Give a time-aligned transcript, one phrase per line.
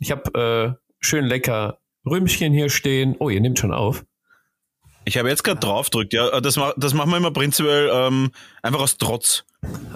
[0.00, 3.16] Ich habe äh, schön lecker Rümmchen hier stehen.
[3.18, 4.04] Oh, ihr nehmt schon auf.
[5.04, 6.40] Ich habe jetzt gerade drauf drückt, ja.
[6.40, 8.30] Das, das machen wir immer prinzipiell ähm,
[8.62, 9.44] einfach aus Trotz.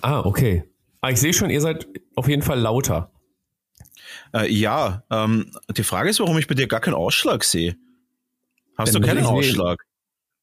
[0.01, 0.65] Ah, okay.
[1.01, 1.87] Ah, ich sehe schon, ihr seid
[2.17, 3.11] auf jeden Fall lauter.
[4.35, 7.77] Äh, ja, ähm, die Frage ist, warum ich bei dir gar keinen Ausschlag sehe.
[8.79, 9.85] Hast Wenn du keinen Ausschlag?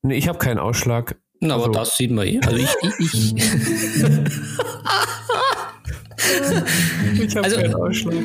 [0.02, 1.18] Nee, ich habe keinen Ausschlag.
[1.39, 2.39] Na, also, aber das sieht man eh.
[2.46, 2.70] Also ich.
[2.82, 3.36] ich, ich.
[7.21, 8.16] ich habe also, keinen Ausschlag.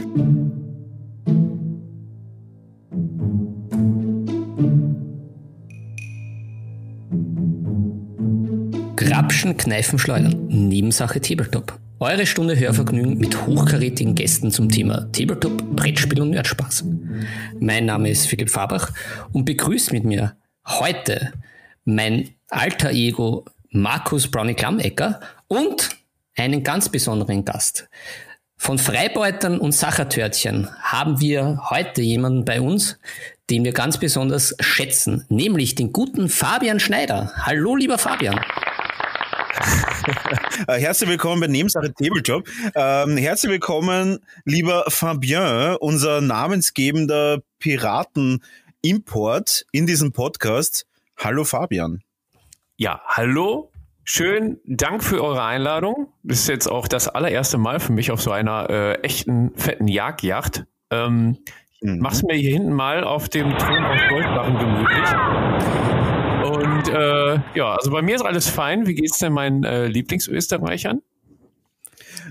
[9.15, 10.49] Grapschen, Kneifen, Schleudern.
[10.49, 11.79] Nebensache Tabletop.
[12.01, 16.85] Eure Stunde Hörvergnügen mit hochkarätigen Gästen zum Thema Tabletop, Brettspiel und Nerdspaß.
[17.61, 18.91] Mein Name ist Philipp Fabach
[19.33, 20.35] und begrüßt mit mir
[20.67, 21.33] heute
[21.85, 25.91] mein alter Ego Markus Brownie Klammecker und
[26.37, 27.89] einen ganz besonderen Gast.
[28.57, 32.99] Von Freibeutern und Sachertörtchen haben wir heute jemanden bei uns,
[33.49, 37.31] den wir ganz besonders schätzen, nämlich den guten Fabian Schneider.
[37.37, 38.41] Hallo, lieber Fabian.
[40.69, 42.49] Äh, herzlich willkommen bei Nebensache Tabletop.
[42.75, 50.87] Ähm, herzlich willkommen, lieber Fabien, unser namensgebender Piraten-Import in diesem Podcast.
[51.19, 52.03] Hallo Fabian.
[52.77, 53.71] Ja, hallo.
[54.05, 56.13] Schön, Dank für eure Einladung.
[56.23, 59.89] Das ist jetzt auch das allererste Mal für mich auf so einer äh, echten, fetten
[59.89, 60.65] Jagdjacht.
[60.91, 61.39] Ähm,
[61.81, 61.99] mhm.
[61.99, 66.04] Mach's mir hier hinten mal auf dem Thron aus Goldbarren gemütlich.
[66.45, 68.87] Und äh, ja, also bei mir ist alles fein.
[68.87, 71.01] Wie geht's denn meinen äh, Lieblingsösterreichern?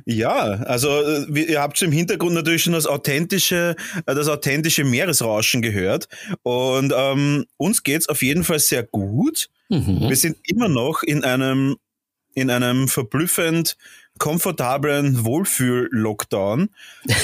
[0.06, 5.62] Ja, also äh, ihr habt im Hintergrund natürlich schon das authentische, äh, das authentische Meeresrauschen
[5.62, 6.08] gehört.
[6.44, 9.50] Und ähm, uns geht's auf jeden Fall sehr gut.
[9.70, 10.10] Mhm.
[10.10, 11.78] Wir sind immer noch in einem
[12.36, 13.78] in einem verblüffend
[14.20, 16.70] komfortablen Wohlfühl-Lockdown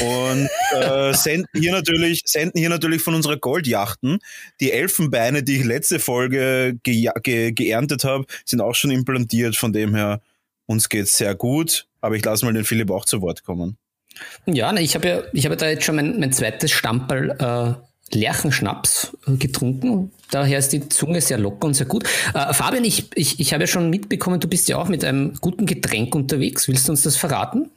[0.02, 4.20] und äh, senden, hier natürlich, senden hier natürlich von unserer Goldjachten.
[4.59, 9.56] Die Elfenbeine, die ich letzte Folge ge ge geerntet habe, sind auch schon implantiert.
[9.56, 10.22] Von dem her,
[10.66, 11.88] uns geht's sehr gut.
[12.02, 13.78] Aber ich lasse mal den Philipp auch zu Wort kommen.
[14.46, 19.18] Ja, ich habe ja, ich habe da jetzt schon mein, mein zweites Stamperl äh, Lerchenschnaps
[19.28, 20.12] äh, getrunken.
[20.31, 22.03] Daher ist die Zunge sehr locker und sehr gut.
[22.34, 25.34] Äh, Fabian, ich, ich, ich habe ja schon mitbekommen, du bist ja auch mit einem
[25.42, 26.68] guten Getränk unterwegs.
[26.68, 27.72] Willst du uns das verraten?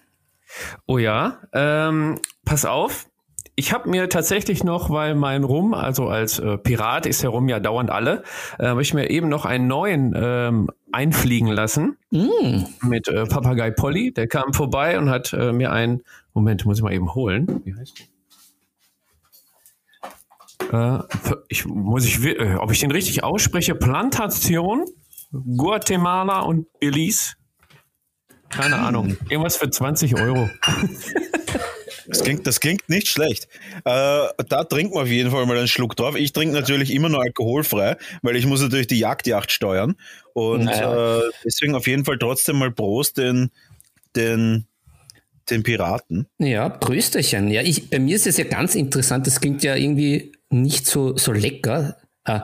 [0.87, 3.07] Oh ja, ähm, pass auf.
[3.55, 7.49] Ich habe mir tatsächlich noch, weil mein Rum, also als äh, Pirat ist der Rum
[7.51, 8.23] ja dauernd alle,
[8.59, 12.65] äh, habe ich mir eben noch einen neuen ähm, einfliegen lassen mm.
[12.89, 14.13] mit äh, Papagei Polly.
[14.13, 17.61] Der kam vorbei und hat äh, mir einen, Moment, muss ich mal eben holen.
[17.65, 18.07] Wie heißt der?
[20.73, 20.99] Äh,
[21.49, 24.87] ich, muss ich, äh, ob ich den richtig ausspreche, Plantation,
[25.33, 27.35] Guatemala und Belize.
[28.49, 29.17] Keine Ahnung.
[29.29, 30.51] Irgendwas für 20 Euro.
[32.07, 33.49] Das klingt, das klingt nicht schlecht.
[33.85, 36.17] Äh, da trinken wir auf jeden Fall mal einen Schluck drauf.
[36.17, 39.95] Ich trinke natürlich immer nur alkoholfrei, weil ich muss natürlich die Jagdjacht steuern.
[40.35, 41.19] Und naja.
[41.19, 43.51] äh, deswegen auf jeden Fall trotzdem mal Prost den,
[44.17, 44.67] den,
[45.49, 46.27] den Piraten.
[46.39, 47.49] Ja, Prösterchen.
[47.49, 49.27] Ja, ich, bei mir ist es ja ganz interessant.
[49.27, 51.97] Das klingt ja irgendwie nicht so, so lecker.
[52.25, 52.41] Äh,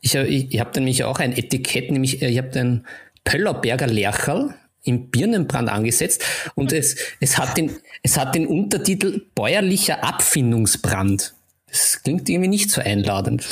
[0.00, 2.86] ich habe ich, ich hab nämlich auch ein Etikett, nämlich äh, ich habe den
[3.24, 6.24] Pöllerberger Lercherl im Birnenbrand angesetzt
[6.54, 7.70] und es, es, hat den,
[8.02, 11.34] es hat den Untertitel Bäuerlicher Abfindungsbrand.
[11.68, 13.46] Das klingt irgendwie nicht so einladend.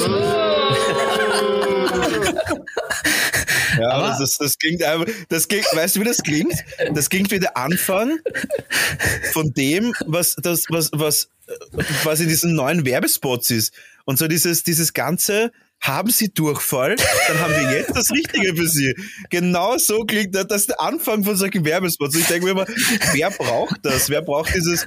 [3.80, 6.54] Ja, aber das, das klingt einfach, das klingt, weißt du, wie das klingt?
[6.94, 8.18] Das klingt wie der Anfang
[9.32, 11.28] von dem, was, das, was, was,
[12.04, 13.74] was in diesen neuen Werbespots ist.
[14.04, 16.96] Und so dieses, dieses ganze, haben Sie Durchfall,
[17.28, 18.94] dann haben wir jetzt das Richtige für Sie.
[19.30, 22.14] Genau so klingt das, das ist der Anfang von solchen Werbespots.
[22.16, 22.66] Ich denke mir immer,
[23.12, 24.10] wer braucht das?
[24.10, 24.86] Wer braucht dieses,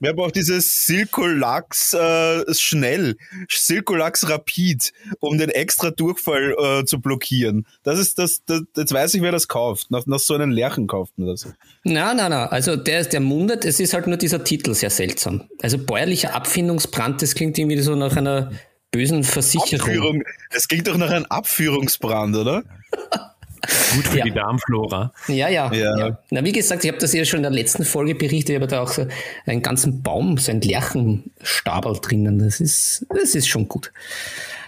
[0.00, 3.16] wer braucht dieses Silkolax äh, schnell,
[3.48, 7.66] Silkolax rapid, um den extra Durchfall äh, zu blockieren?
[7.84, 9.90] Das ist das, das, jetzt weiß ich, wer das kauft.
[9.90, 11.46] Nach, nach so einem Lärchen kauft man das.
[11.84, 12.46] Na, na, na.
[12.46, 15.48] Also der, der mundet, es ist halt nur dieser Titel sehr seltsam.
[15.62, 18.50] Also bäuerlicher Abfindungsbrand, das klingt irgendwie so nach einer
[18.94, 19.80] bösen Versicherung.
[19.80, 20.22] Abführung.
[20.50, 22.62] Es klingt doch nach einem Abführungsbrand, oder?
[23.94, 24.24] Gut für ja.
[24.24, 25.12] die Darmflora.
[25.26, 26.18] Ja, ja, ja, ja.
[26.30, 28.50] Na, wie gesagt, ich habe das ja schon in der letzten Folge berichtet.
[28.50, 29.06] Ich habe da auch so
[29.46, 32.38] einen ganzen Baum, so ein Lerchenstabel drinnen.
[32.38, 33.90] Das ist, das ist schon gut.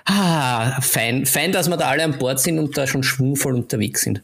[0.07, 4.03] Ah, fein, fein, dass wir da alle an Bord sind und da schon schwungvoll unterwegs
[4.03, 4.23] sind.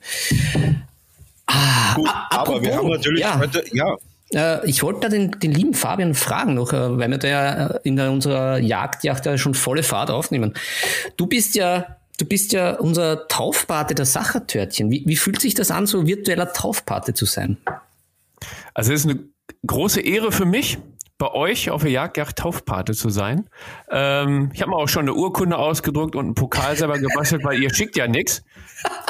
[1.46, 3.38] Ah, gut, aber wir haben natürlich ja.
[3.38, 3.96] heute, ja,
[4.64, 7.81] ich wollte da den, den, lieben Fabian fragen noch, äh, weil wir da ja äh,
[7.84, 10.55] in unserer Jagdjacht ja schon volle Fahrt aufnehmen.
[11.17, 14.90] Du bist ja, du bist ja unser Taufpate der Sachertörtchen.
[14.90, 17.58] Wie, wie fühlt sich das an, so virtueller Taufpate zu sein?
[18.75, 19.20] Also es ist eine
[19.67, 20.78] große Ehre für mich,
[21.19, 23.49] bei euch auf der Jagdjacht Taufpate zu sein.
[23.90, 27.62] Ähm, ich habe mir auch schon eine Urkunde ausgedruckt und einen Pokal selber gebastelt, weil
[27.62, 28.43] ihr schickt ja nichts.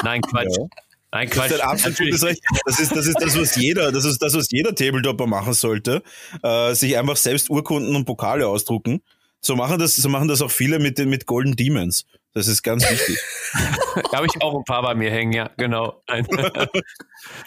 [0.03, 0.55] Nein, Quatsch.
[0.55, 0.65] Ja.
[1.13, 1.51] Nein, Quatsch.
[1.51, 2.21] Das ist, absolutes
[2.65, 6.01] Das, ist, das ist das, was jeder, das ist das, was jeder Tabletopper machen sollte.
[6.41, 9.03] Äh, sich einfach selbst Urkunden und Pokale ausdrucken.
[9.39, 12.05] So machen das, so machen das auch viele mit mit Golden Demons.
[12.33, 13.19] Das ist ganz wichtig.
[14.11, 16.01] da habe ich auch ein paar bei mir hängen, ja, genau.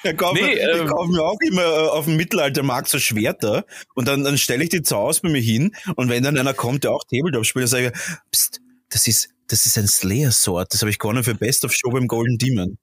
[0.04, 3.64] ja, kauf, nee, ich ähm, kaufe mir auch immer äh, auf dem Mittelaltermarkt so Schwerter
[3.94, 6.54] und dann, dann stelle ich die zu Hause bei mir hin und wenn dann einer
[6.54, 8.60] kommt, der auch Tabletop spielt, dann sage ich, Psst,
[8.90, 12.06] das ist, das ist ein Slayer-Sword, das habe ich gewonnen für Best of Show beim
[12.06, 12.78] Golden Demon.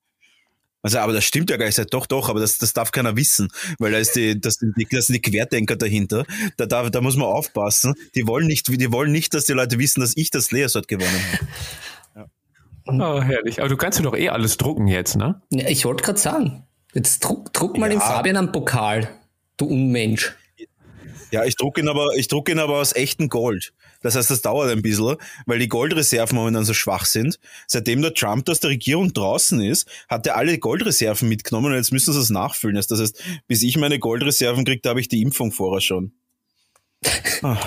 [0.84, 1.76] Also, aber das stimmt ja gar nicht.
[1.76, 3.48] Sage, doch, doch, aber das, das darf keiner wissen,
[3.80, 6.26] weil da ist die, das sind die, das sind die Querdenker dahinter.
[6.58, 7.96] Da, da, da muss man aufpassen.
[8.16, 11.10] Die wollen nicht, die wollen nicht, dass die Leute wissen, dass ich das Leersort gewonnen
[11.32, 11.48] habe.
[12.86, 13.60] Oh, herrlich.
[13.60, 15.42] Aber du kannst ja doch eh alles drucken jetzt, ne?
[15.52, 16.64] Ja, ich wollte gerade sagen.
[16.94, 17.94] Jetzt druck, druck mal ja.
[17.98, 19.08] den Fabian am Pokal,
[19.56, 20.36] du Unmensch.
[21.32, 23.74] Ja, ich drucke ihn aber, ich drucke ihn aber aus echtem Gold.
[24.04, 25.16] Das heißt, das dauert ein bisschen,
[25.48, 27.40] weil die Goldreserven momentan so schwach sind.
[27.68, 31.92] Seitdem der Trump aus der Regierung draußen ist, hat er alle Goldreserven mitgenommen und jetzt
[31.92, 32.76] müssen sie es nachfüllen.
[32.76, 36.14] Das heißt, bis ich meine Goldreserven kriege, da habe ich die Impfung vorher schon.
[37.42, 37.58] Ah.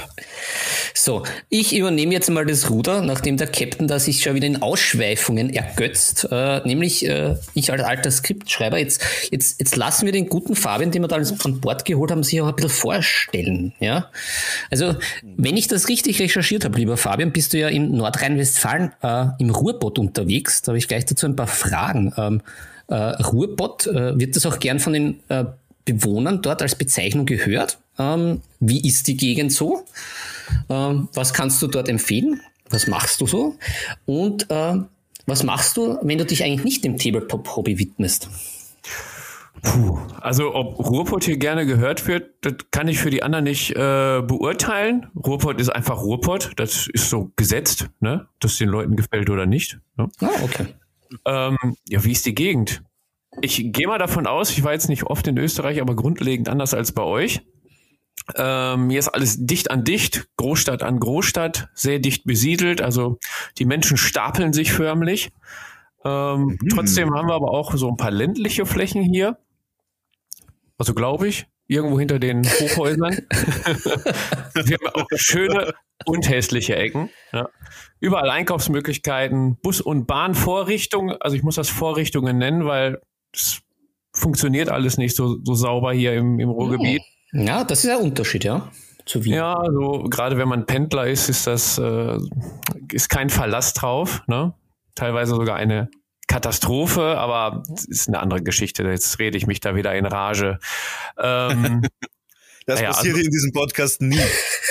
[0.94, 4.62] So, ich übernehme jetzt mal das Ruder, nachdem der Captain da sich schon wieder in
[4.62, 6.26] Ausschweifungen ergötzt.
[6.30, 8.78] Äh, nämlich äh, ich als alter Skriptschreiber.
[8.78, 12.22] Jetzt, jetzt, jetzt lassen wir den guten Fabian, den wir da an Bord geholt haben,
[12.22, 13.72] sich auch ein bisschen vorstellen.
[13.78, 14.10] Ja?
[14.70, 14.96] Also,
[15.36, 19.50] wenn ich das richtig recherchiert habe, lieber Fabian, bist du ja in Nordrhein-Westfalen äh, im
[19.50, 20.62] Ruhrpott unterwegs.
[20.62, 22.12] Da habe ich gleich dazu ein paar Fragen.
[22.16, 22.42] Ähm,
[22.88, 25.44] äh, Ruhrpott, äh, wird das auch gern von den äh,
[25.86, 27.78] Bewohnern dort als Bezeichnung gehört?
[27.98, 29.84] Ähm, wie ist die Gegend so?
[30.68, 32.42] Ähm, was kannst du dort empfehlen?
[32.68, 33.56] Was machst du so?
[34.04, 34.74] Und äh,
[35.24, 38.28] was machst du, wenn du dich eigentlich nicht dem Tabletop-Hobby widmest?
[39.62, 43.70] Puh, also ob Ruhrpott hier gerne gehört wird, das kann ich für die anderen nicht
[43.70, 45.06] äh, beurteilen.
[45.16, 48.28] Ruhrpott ist einfach Ruhrpott, das ist so gesetzt, ne?
[48.38, 49.78] dass den Leuten gefällt oder nicht.
[49.96, 50.08] Ne?
[50.20, 50.66] Ah, okay.
[51.24, 52.82] Ähm, ja, wie ist die Gegend?
[53.42, 56.74] Ich gehe mal davon aus, ich war jetzt nicht oft in Österreich, aber grundlegend anders
[56.74, 57.42] als bei euch.
[58.34, 62.80] Ähm, hier ist alles dicht an dicht, Großstadt an Großstadt, sehr dicht besiedelt.
[62.80, 63.18] Also
[63.58, 65.30] die Menschen stapeln sich förmlich.
[66.04, 66.68] Ähm, mhm.
[66.70, 69.38] Trotzdem haben wir aber auch so ein paar ländliche Flächen hier.
[70.78, 73.12] Also glaube ich, irgendwo hinter den Hochhäusern.
[74.54, 75.74] wir haben auch schöne
[76.04, 77.10] und hässliche Ecken.
[77.32, 77.48] Ja.
[78.00, 81.16] Überall Einkaufsmöglichkeiten, Bus- und Bahnvorrichtungen.
[81.20, 83.00] Also ich muss das Vorrichtungen nennen, weil
[83.32, 83.60] es
[84.12, 87.02] funktioniert alles nicht so, so sauber hier im, im Ruhrgebiet.
[87.32, 88.70] Ja, das ist ein Unterschied, ja.
[89.04, 89.34] Zu Wien.
[89.34, 92.18] Ja, also gerade wenn man Pendler ist, ist das äh,
[92.90, 94.54] ist kein Verlass drauf, ne?
[94.94, 95.90] Teilweise sogar eine
[96.26, 98.82] Katastrophe, aber ist eine andere Geschichte.
[98.82, 100.58] Jetzt rede ich mich da wieder in Rage.
[101.18, 101.82] Ähm,
[102.66, 104.20] das ja, passiert also, in diesem Podcast nie.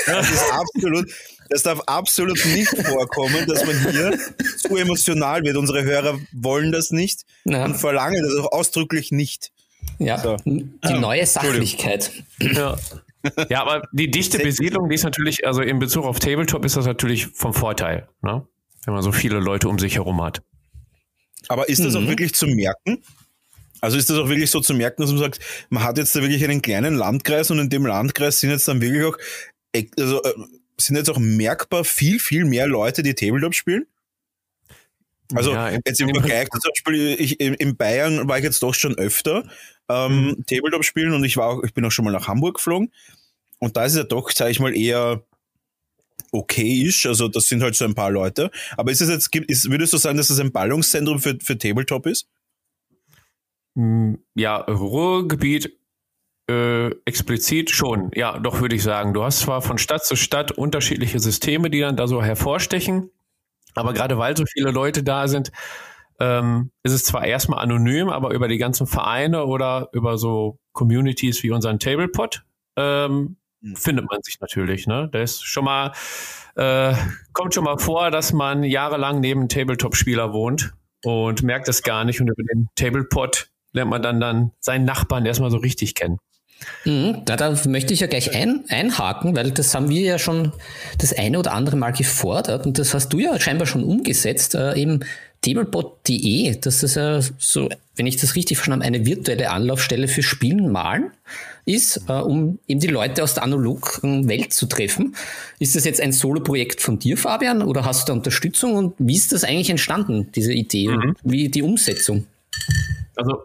[0.06, 1.10] Das ist absolut,
[1.50, 4.18] das darf absolut nicht vorkommen, dass man hier
[4.58, 5.58] zu emotional wird.
[5.58, 7.66] Unsere Hörer wollen das nicht ja.
[7.66, 9.52] und verlangen das auch ausdrücklich nicht.
[10.00, 10.38] Ja, so.
[10.46, 12.12] die neue Sachlichkeit.
[12.40, 12.76] Ja.
[13.50, 16.86] ja, aber die dichte Besiedlung, die ist natürlich, also in Bezug auf Tabletop ist das
[16.86, 18.46] natürlich vom Vorteil, ne?
[18.86, 20.42] wenn man so viele Leute um sich herum hat.
[21.48, 22.04] Aber ist das mhm.
[22.04, 23.04] auch wirklich zu merken?
[23.82, 25.40] Also ist das auch wirklich so zu merken, dass man sagt,
[25.70, 28.82] man hat jetzt da wirklich einen kleinen Landkreis und in dem Landkreis sind jetzt dann
[28.82, 29.18] wirklich auch,
[30.00, 30.34] also äh,
[30.78, 33.86] sind jetzt auch merkbar viel, viel mehr Leute, die Tabletop spielen?
[35.34, 38.96] Also ja, jetzt im Vergleich zum Beispiel, ich, in Bayern war ich jetzt doch schon
[38.98, 39.44] öfter
[39.90, 40.46] ähm, mhm.
[40.46, 42.92] Tabletop spielen und ich war auch, ich bin auch schon mal nach Hamburg geflogen
[43.60, 45.24] und da ist es ja doch, sage ich mal, eher
[46.32, 47.06] okay ist.
[47.06, 48.52] Also das sind halt so ein paar Leute.
[48.78, 52.06] Aber ist es jetzt, ist, würdest du sagen, dass das ein Ballungszentrum für, für Tabletop
[52.06, 52.28] ist?
[53.76, 55.78] Mm, ja, Ruhrgebiet
[56.50, 58.12] äh, explizit schon.
[58.14, 59.14] Ja, doch würde ich sagen.
[59.14, 63.10] Du hast zwar von Stadt zu Stadt unterschiedliche Systeme, die dann da so hervorstechen.
[63.74, 65.52] Aber gerade weil so viele Leute da sind,
[66.20, 71.44] ähm, ist es zwar erstmal anonym, aber über die ganzen Vereine oder über so Communities
[71.44, 72.44] wie unseren Tablepot
[72.78, 73.76] ähm, mhm.
[73.76, 74.88] findet man sich natürlich.
[74.88, 75.10] Ne?
[75.12, 75.92] Da ist schon mal,
[76.56, 76.94] äh,
[77.34, 80.74] kommt schon mal vor, dass man jahrelang neben Tabletop-Spieler wohnt
[81.04, 85.26] und merkt es gar nicht und über den Tablepot lernt man dann dann seinen Nachbarn
[85.26, 86.20] erstmal so richtig kennen.
[86.86, 90.52] Mhm, da, da möchte ich ja gleich ein, einhaken, weil das haben wir ja schon
[90.98, 94.76] das eine oder andere Mal gefordert und das hast du ja scheinbar schon umgesetzt, äh,
[94.76, 95.02] eben
[95.42, 100.24] tablepot.de, das ist ja so, wenn ich das richtig verstanden habe, eine virtuelle Anlaufstelle für
[100.24, 101.12] Spielen, Malen
[101.66, 105.16] ist, äh, um eben die Leute aus der analogen Welt zu treffen.
[105.60, 109.16] Ist das jetzt ein Solo-Projekt von dir, Fabian, oder hast du da Unterstützung und wie
[109.16, 111.02] ist das eigentlich entstanden, diese Idee mhm.
[111.02, 112.26] und wie die Umsetzung?
[113.16, 113.44] Also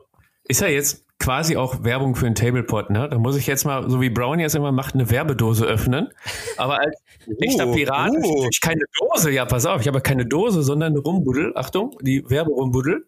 [0.48, 2.90] ist ja jetzt quasi auch Werbung für einen Tablepot.
[2.90, 3.08] Ne?
[3.08, 6.08] Da muss ich jetzt mal, so wie Brownie es immer macht, eine Werbedose öffnen.
[6.56, 6.96] Aber als
[7.40, 8.48] echter uh, Pirat uh.
[8.50, 9.30] ich keine Dose.
[9.30, 11.52] Ja, pass auf, ich habe keine Dose, sondern eine Rumbuddel.
[11.56, 13.06] Achtung, die Werberumbuddel.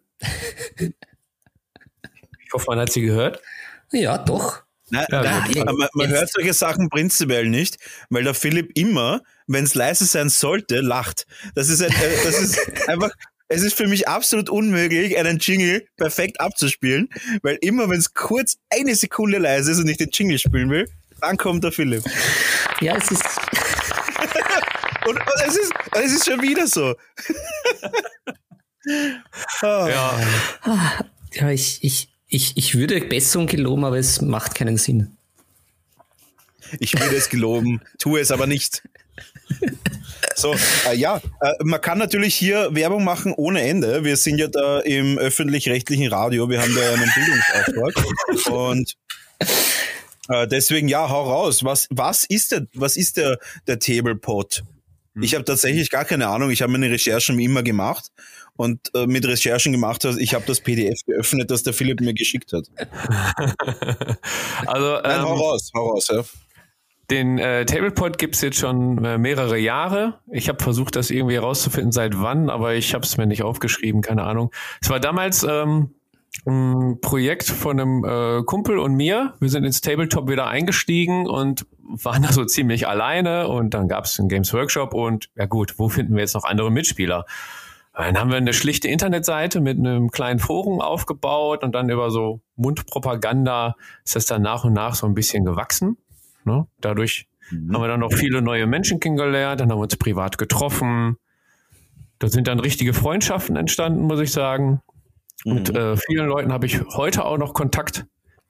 [0.79, 0.93] ich
[2.53, 3.41] hoffe, man hat sie gehört.
[3.91, 4.63] Ja, doch.
[4.89, 7.77] Nein, ja, nein, man, man hört solche Sachen prinzipiell nicht,
[8.09, 11.25] weil der Philipp immer, wenn es leise sein sollte, lacht.
[11.55, 13.09] Das ist, ein, äh, das ist einfach,
[13.53, 17.09] es ist für mich absolut unmöglich, einen Jingle perfekt abzuspielen,
[17.43, 20.89] weil immer, wenn es kurz eine Sekunde leise ist und ich den Jingle spielen will,
[21.21, 22.03] dann kommt der Philipp.
[22.81, 23.23] Ja, es ist.
[25.07, 26.95] und, und, es, ist, es ist schon wieder so.
[29.61, 29.61] oh.
[29.61, 30.19] Ja.
[31.33, 35.15] Ja, ich, ich, ich, ich würde Besserung geloben, aber es macht keinen Sinn.
[36.79, 38.83] Ich würde es geloben, tue es aber nicht.
[40.35, 40.55] So,
[40.89, 44.03] äh, ja, äh, man kann natürlich hier Werbung machen ohne Ende.
[44.03, 48.51] Wir sind ja da im öffentlich-rechtlichen Radio, wir haben da einen Bildungsauftrag.
[48.51, 48.93] Und
[50.29, 51.63] äh, deswegen, ja, hau raus.
[51.63, 54.63] Was, was ist der, was ist der, der Tablepot?
[55.21, 55.37] Ich hm.
[55.37, 56.49] habe tatsächlich gar keine Ahnung.
[56.49, 58.07] Ich habe meine Recherchen wie immer gemacht
[58.55, 60.05] und äh, mit Recherchen gemacht.
[60.05, 62.65] Ich habe das PDF geöffnet, das der Philipp mir geschickt hat.
[64.65, 66.23] also, Nein, ähm, hau raus, hau raus, ja.
[67.13, 70.19] Den äh, Tablepod gibt es jetzt schon äh, mehrere Jahre.
[70.31, 74.01] Ich habe versucht, das irgendwie herauszufinden, seit wann, aber ich habe es mir nicht aufgeschrieben,
[74.01, 74.51] keine Ahnung.
[74.81, 75.93] Es war damals ähm,
[76.47, 79.35] ein Projekt von einem äh, Kumpel und mir.
[79.39, 84.05] Wir sind ins Tabletop wieder eingestiegen und waren da so ziemlich alleine und dann gab
[84.05, 87.25] es einen Games Workshop und ja gut, wo finden wir jetzt noch andere Mitspieler?
[87.95, 92.41] Dann haben wir eine schlichte Internetseite mit einem kleinen Forum aufgebaut und dann über so
[92.55, 95.97] Mundpropaganda ist das dann nach und nach so ein bisschen gewachsen.
[96.45, 96.67] Ne?
[96.81, 97.73] Dadurch mhm.
[97.73, 101.17] haben wir dann noch viele neue Menschen kennengelernt, dann haben wir uns privat getroffen.
[102.19, 104.81] Da sind dann richtige Freundschaften entstanden, muss ich sagen.
[105.45, 105.53] Mhm.
[105.53, 108.05] Mit äh, vielen Leuten habe ich heute auch noch Kontakt.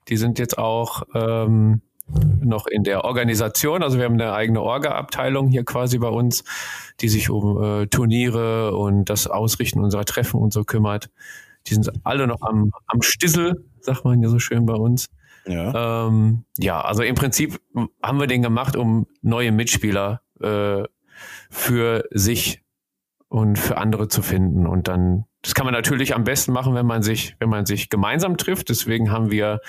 [0.08, 1.80] Die sind jetzt auch ähm,
[2.42, 3.82] noch in der Organisation.
[3.82, 6.44] Also wir haben eine eigene Orga-Abteilung hier quasi bei uns,
[7.00, 11.10] die sich um äh, Turniere und das Ausrichten unserer Treffen und so kümmert.
[11.66, 15.08] Die sind alle noch am, am Stissel, sagt man ja so schön bei uns.
[15.46, 16.06] Ja.
[16.06, 17.60] Ähm, ja, also im Prinzip
[18.02, 20.84] haben wir den gemacht, um neue Mitspieler äh,
[21.50, 22.62] für sich
[23.28, 24.66] und für andere zu finden.
[24.66, 27.90] Und dann, das kann man natürlich am besten machen, wenn man sich, wenn man sich
[27.90, 28.68] gemeinsam trifft.
[28.68, 29.60] Deswegen haben wir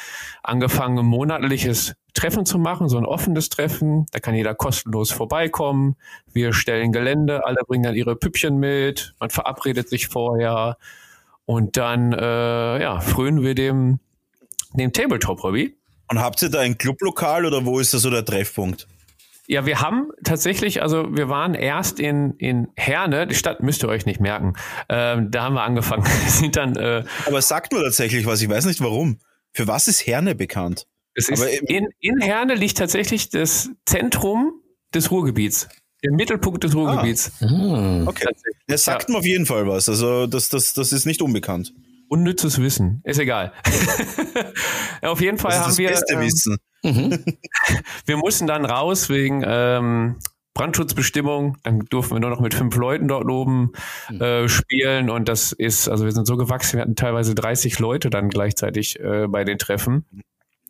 [0.43, 4.05] angefangen, ein monatliches Treffen zu machen, so ein offenes Treffen.
[4.11, 5.95] Da kann jeder kostenlos vorbeikommen.
[6.31, 9.15] Wir stellen Gelände, alle bringen dann ihre Püppchen mit.
[9.19, 10.77] Man verabredet sich vorher.
[11.45, 13.99] Und dann, äh, ja, frönen wir dem
[14.77, 15.75] dem Tabletop-Hobby.
[16.07, 18.87] Und habt ihr da ein Clublokal oder wo ist da so der Treffpunkt?
[19.47, 23.89] Ja, wir haben tatsächlich, also wir waren erst in, in Herne, die Stadt müsst ihr
[23.89, 24.53] euch nicht merken.
[24.89, 26.03] Ähm, da haben wir angefangen.
[26.27, 29.19] sind dann, äh, Aber sagt nur tatsächlich was, ich weiß nicht warum.
[29.53, 30.87] Für was ist Herne bekannt?
[31.13, 34.61] Es ist, in, in Herne liegt tatsächlich das Zentrum
[34.93, 35.69] des Ruhrgebiets.
[36.03, 37.31] Der Mittelpunkt des Ruhrgebiets.
[37.41, 38.03] Ah.
[38.05, 38.27] Okay.
[38.67, 39.13] Das sagt ja.
[39.13, 39.87] mir auf jeden Fall was.
[39.87, 41.73] Also das, das, das ist nicht unbekannt.
[42.07, 43.01] Unnützes Wissen.
[43.03, 43.53] Ist egal.
[45.01, 45.89] Auf jeden Fall haben wir.
[45.89, 46.57] Das beste ähm, Wissen.
[46.83, 47.25] Mhm.
[48.05, 50.17] wir mussten dann raus wegen ähm,
[50.53, 51.57] Brandschutzbestimmung.
[51.63, 53.73] Dann durften wir nur noch mit fünf Leuten dort oben
[54.09, 54.21] mhm.
[54.21, 55.09] äh, spielen.
[55.09, 58.99] Und das ist, also wir sind so gewachsen, wir hatten teilweise 30 Leute dann gleichzeitig
[58.99, 60.05] äh, bei den Treffen.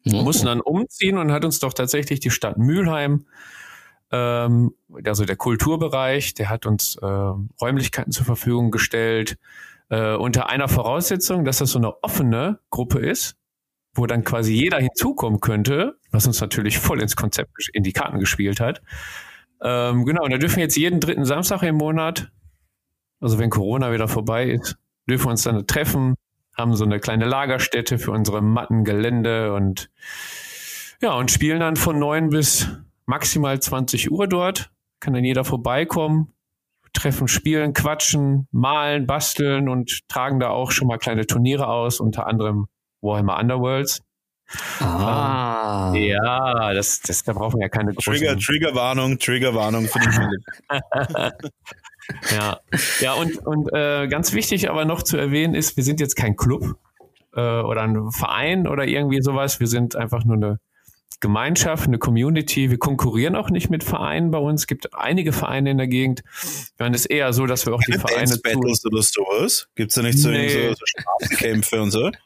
[0.04, 3.26] Wir mussten dann umziehen und hat uns doch tatsächlich die Stadt Mülheim
[4.12, 4.74] ähm,
[5.04, 9.38] also der Kulturbereich, der hat uns äh, Räumlichkeiten zur Verfügung gestellt,
[9.90, 13.38] äh, unter einer Voraussetzung, dass das so eine offene Gruppe ist,
[13.94, 18.20] wo dann quasi jeder hinzukommen könnte, was uns natürlich voll ins Konzept in die Karten
[18.20, 18.82] gespielt hat.
[19.62, 22.32] Ähm, genau, und da dürfen wir jetzt jeden dritten Samstag im Monat,
[23.20, 24.78] also wenn Corona wieder vorbei ist,
[25.10, 26.16] dürfen wir uns dann treffen,
[26.58, 29.90] haben so eine kleine Lagerstätte für unsere Matten, Gelände und
[31.02, 32.70] ja, und spielen dann von neun bis
[33.06, 34.72] maximal 20 Uhr dort.
[35.00, 36.34] Kann dann jeder vorbeikommen,
[36.96, 42.28] treffen, spielen, quatschen, malen, basteln und tragen da auch schon mal kleine Turniere aus, unter
[42.28, 42.68] anderem
[43.02, 44.02] Warhammer Underworlds.
[44.80, 45.92] Ah.
[45.96, 48.14] Ähm, ja, das, das, da brauchen wir ja keine großen...
[48.14, 50.44] Trigger, Triggerwarnung, Triggerwarnung für den Philipp.
[52.32, 52.60] ja,
[53.00, 56.36] ja und, und äh, ganz wichtig aber noch zu erwähnen ist, wir sind jetzt kein
[56.36, 56.78] Club
[57.36, 59.60] äh, oder ein Verein oder irgendwie sowas.
[59.60, 60.60] Wir sind einfach nur eine
[61.20, 62.70] Gemeinschaft, eine Community.
[62.70, 64.62] Wir konkurrieren auch nicht mit Vereinen bei uns.
[64.62, 66.24] Es gibt einige Vereine in der Gegend.
[66.78, 69.68] Wir haben es eher so, dass wir auch die Vereine Dance Battles oder sowas?
[69.76, 70.50] Gibt es da nicht so, nee.
[70.50, 72.12] so, so Straßenkämpfe und so?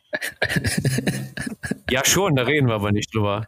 [1.91, 3.47] Ja, schon, da reden wir aber nicht drüber.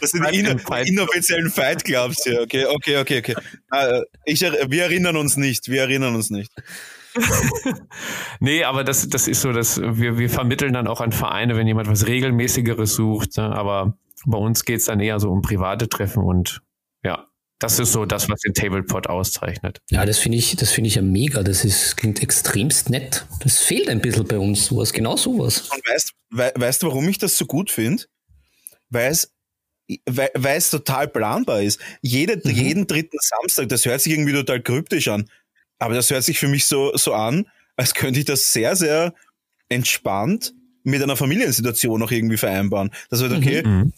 [0.00, 0.40] Das sind die
[0.88, 2.40] inoffiziellen Fight Clubs hier.
[2.42, 3.34] Okay, okay, okay, okay.
[3.70, 5.68] Ah, ich, wir erinnern uns nicht.
[5.68, 6.52] Wir erinnern uns nicht.
[8.40, 11.66] nee, aber das, das ist so, dass wir, wir vermitteln dann auch an Vereine, wenn
[11.66, 13.36] jemand was Regelmäßigeres sucht.
[13.36, 13.44] Ne?
[13.44, 16.62] Aber bei uns geht es dann eher so um private Treffen und
[17.02, 17.26] ja,
[17.60, 19.80] das ist so das, was den Tablepot auszeichnet.
[19.90, 21.42] Ja, das finde ich, das finde ich ja mega.
[21.42, 23.26] Das ist, klingt extremst nett.
[23.40, 25.68] Das fehlt ein bisschen bei uns, sowas, genau sowas.
[25.68, 28.04] Und weißt, we, weißt du, warum ich das so gut finde?
[28.88, 29.34] Weil es,
[30.06, 31.80] weil, es total planbar ist.
[32.00, 32.50] Jede, mhm.
[32.50, 35.28] Jeden dritten Samstag, das hört sich irgendwie total kryptisch an.
[35.80, 37.46] Aber das hört sich für mich so, so an,
[37.76, 39.12] als könnte ich das sehr, sehr
[39.68, 42.90] entspannt mit einer Familiensituation auch irgendwie vereinbaren.
[43.08, 43.62] Das wird okay.
[43.64, 43.72] Mhm.
[43.72, 43.92] mhm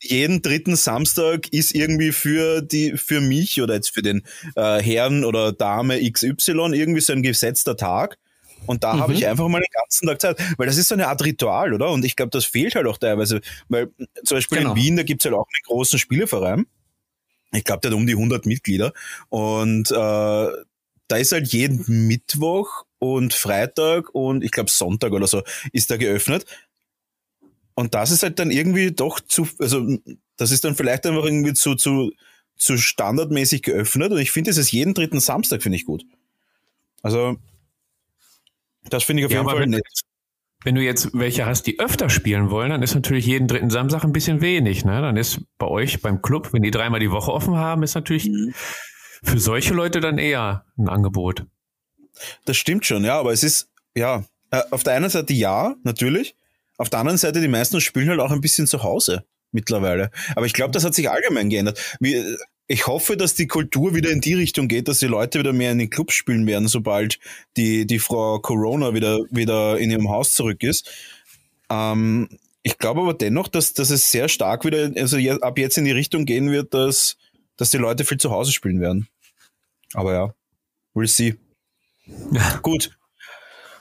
[0.00, 4.22] jeden dritten Samstag ist irgendwie für die für mich oder jetzt für den
[4.54, 8.18] äh, Herrn oder Dame XY irgendwie so ein gesetzter Tag.
[8.66, 9.00] Und da mhm.
[9.00, 11.72] habe ich einfach mal den ganzen Tag Zeit, weil das ist so eine Art Ritual,
[11.72, 11.90] oder?
[11.90, 13.90] Und ich glaube, das fehlt halt auch teilweise, weil
[14.24, 14.72] zum Beispiel genau.
[14.72, 16.66] in Wien, da gibt's halt auch einen großen Spieleverein.
[17.52, 18.92] Ich glaube, der hat um die 100 Mitglieder.
[19.30, 20.48] Und äh,
[21.08, 25.96] da ist halt jeden Mittwoch und Freitag und ich glaube Sonntag oder so ist da
[25.96, 26.44] geöffnet.
[27.74, 29.86] Und das ist halt dann irgendwie doch zu, also
[30.36, 32.12] das ist dann vielleicht einfach irgendwie zu, zu,
[32.56, 36.04] zu standardmäßig geöffnet und ich finde, es ist jeden dritten Samstag, finde ich gut.
[37.02, 37.36] Also,
[38.90, 39.86] das finde ich auf ja, jeden Fall wenn, nett.
[40.64, 44.02] Wenn du jetzt welche hast, die öfter spielen wollen, dann ist natürlich jeden dritten Samstag
[44.02, 44.84] ein bisschen wenig.
[44.84, 45.00] Ne?
[45.00, 48.28] Dann ist bei euch beim Club, wenn die dreimal die Woche offen haben, ist natürlich
[48.28, 48.54] mhm.
[49.22, 51.44] Für solche Leute dann eher ein Angebot.
[52.44, 56.34] Das stimmt schon, ja, aber es ist, ja, äh, auf der einen Seite ja, natürlich.
[56.76, 60.10] Auf der anderen Seite, die meisten spielen halt auch ein bisschen zu Hause mittlerweile.
[60.36, 61.80] Aber ich glaube, das hat sich allgemein geändert.
[62.70, 65.72] ich hoffe, dass die Kultur wieder in die Richtung geht, dass die Leute wieder mehr
[65.72, 67.18] in den Clubs spielen werden, sobald
[67.56, 70.88] die, die Frau Corona wieder, wieder in ihrem Haus zurück ist.
[71.70, 72.28] Ähm,
[72.62, 75.92] ich glaube aber dennoch, dass, dass es sehr stark wieder, also ab jetzt in die
[75.92, 77.16] Richtung gehen wird, dass,
[77.58, 79.08] dass die Leute viel zu Hause spielen werden.
[79.92, 80.34] Aber ja,
[80.94, 81.36] we'll see.
[82.32, 82.56] Ja.
[82.62, 82.96] Gut.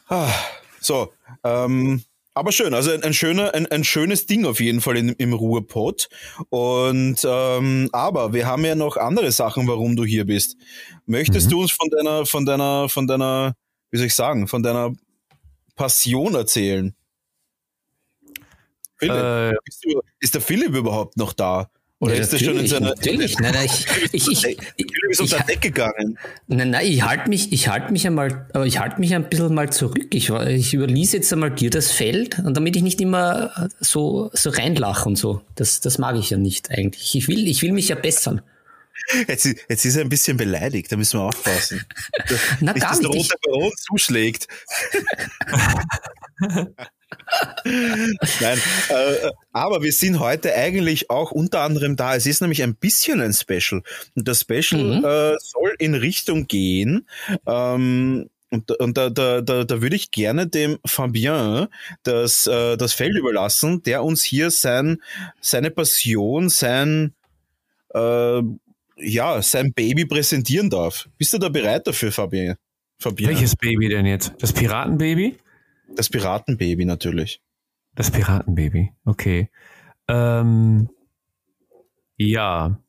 [0.10, 0.34] Ah,
[0.82, 2.04] so, ähm,
[2.34, 5.34] aber schön, also ein, ein schöner, ein, ein, schönes Ding auf jeden Fall in, im
[5.34, 6.08] Ruhrpott.
[6.50, 10.56] Und ähm, aber wir haben ja noch andere Sachen, warum du hier bist.
[11.08, 11.52] Möchtest mhm.
[11.52, 13.56] du uns von deiner, von deiner, von deiner,
[13.90, 14.94] wie soll ich sagen, von deiner
[15.76, 16.96] Passion erzählen?
[18.98, 21.72] Philipp, äh, du, ist der Philipp überhaupt noch da?
[22.00, 22.90] Oder ja, ist das schon in seiner.
[22.90, 26.20] Natürlich, nein, nein, ich, ich, ich, ich, ich ist unter Deck gegangen.
[26.46, 29.56] Nein, nein, ich halte mich, ich halte mich einmal, aber ich halte mich ein bisschen
[29.56, 30.14] mal zurück.
[30.14, 34.52] Ich, ich überließe jetzt einmal dir das Feld und damit ich nicht immer so, so
[34.52, 35.42] reinlache und so.
[35.56, 37.16] Das, das mag ich ja nicht eigentlich.
[37.16, 38.42] Ich will, ich will mich ja bessern.
[39.28, 41.84] Jetzt, jetzt ist er ein bisschen beleidigt, da müssen wir aufpassen.
[42.60, 43.12] Na, nicht, gar dass nicht.
[43.14, 44.48] der rote Baron zuschlägt.
[47.64, 52.16] Nein, äh, aber wir sind heute eigentlich auch unter anderem da.
[52.16, 53.82] Es ist nämlich ein bisschen ein Special.
[54.16, 55.06] Und das Special mhm.
[55.06, 57.08] äh, soll in Richtung gehen.
[57.46, 61.68] Ähm, und, und da, da, da, da würde ich gerne dem Fabien
[62.04, 65.02] das, äh, das Feld überlassen, der uns hier sein,
[65.42, 67.14] seine Passion, sein,
[67.94, 68.42] äh,
[69.00, 71.10] ja, sein Baby präsentieren darf.
[71.18, 72.56] Bist du da bereit dafür, Fabien?
[73.00, 73.30] Fabien?
[73.30, 74.34] Welches Baby denn jetzt?
[74.40, 75.38] Das Piratenbaby?
[75.98, 77.42] Das Piratenbaby natürlich.
[77.96, 79.50] Das Piratenbaby, okay.
[80.08, 80.90] Ähm,
[82.18, 82.80] ja.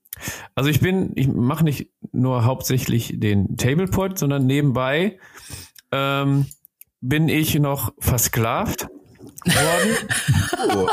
[0.54, 5.18] Also ich bin, ich mache nicht nur hauptsächlich den Tablepot, sondern nebenbei
[5.90, 6.46] ähm,
[7.00, 8.88] bin ich noch versklavt
[9.44, 9.96] worden.
[10.70, 10.88] Oh.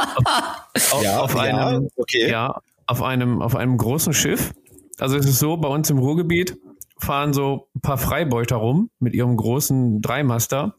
[0.91, 2.29] auf, ja, auf einem, ja, okay.
[2.29, 4.53] ja, auf einem, auf einem großen Schiff.
[4.99, 6.55] Also es ist so, bei uns im Ruhrgebiet
[6.99, 10.75] fahren so ein paar Freibeuter rum mit ihrem großen Dreimaster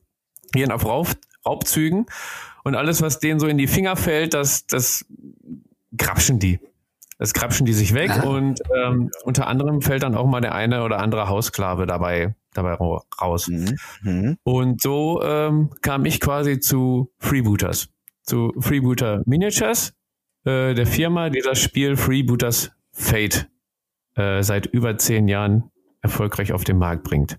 [0.52, 2.06] gehen auf Rauf, Raubzügen
[2.64, 5.06] und alles, was denen so in die Finger fällt, das, das
[5.96, 6.61] grapschen die.
[7.18, 8.26] Das grapschen die sich weg ah.
[8.28, 12.74] und ähm, unter anderem fällt dann auch mal der eine oder andere Hausklave dabei, dabei
[12.74, 13.48] raus.
[13.48, 13.76] Mhm.
[14.02, 14.38] Mhm.
[14.42, 17.88] Und so ähm, kam ich quasi zu Freebooters,
[18.22, 19.94] zu Freebooter Miniatures,
[20.44, 23.48] äh, der Firma, die das Spiel Freebooters Fate
[24.14, 25.70] äh, seit über zehn Jahren
[26.02, 27.38] erfolgreich auf den Markt bringt.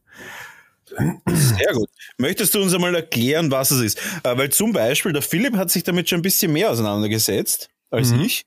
[1.26, 1.90] Sehr gut.
[2.18, 4.00] Möchtest du uns einmal erklären, was es ist?
[4.24, 8.12] Äh, weil zum Beispiel der Philipp hat sich damit schon ein bisschen mehr auseinandergesetzt als
[8.12, 8.22] mhm.
[8.22, 8.44] ich.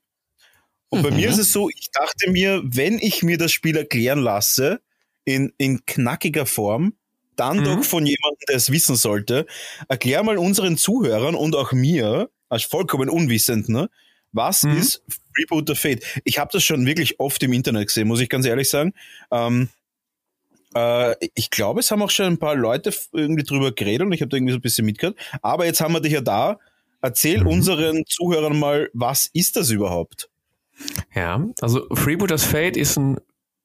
[0.88, 1.16] Und bei mhm.
[1.16, 4.80] mir ist es so, ich dachte mir, wenn ich mir das Spiel erklären lasse,
[5.24, 6.94] in, in knackiger Form,
[7.36, 7.64] dann mhm.
[7.64, 9.46] doch von jemandem, der es wissen sollte,
[9.88, 13.88] erklär mal unseren Zuhörern und auch mir, als vollkommen unwissend, ne,
[14.32, 14.76] was mhm.
[14.76, 15.02] ist
[15.34, 16.04] Freebooter Fate?
[16.24, 18.92] Ich habe das schon wirklich oft im Internet gesehen, muss ich ganz ehrlich sagen.
[19.30, 19.68] Ähm,
[20.74, 24.20] äh, ich glaube, es haben auch schon ein paar Leute irgendwie drüber geredet und ich
[24.20, 25.16] habe da irgendwie so ein bisschen mitgehört.
[25.42, 26.60] Aber jetzt haben wir dich ja da.
[27.02, 27.48] Erzähl mhm.
[27.48, 30.28] unseren Zuhörern mal, was ist das überhaupt?
[31.14, 33.18] Ja, also Freebooters Fate ist ein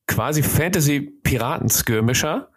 [0.07, 2.49] quasi Fantasy-Piraten-Skirmisher.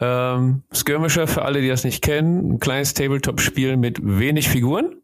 [0.00, 5.01] Ähm, Skirmisher, für alle, die das nicht kennen, ein kleines Tabletop-Spiel mit wenig Figuren.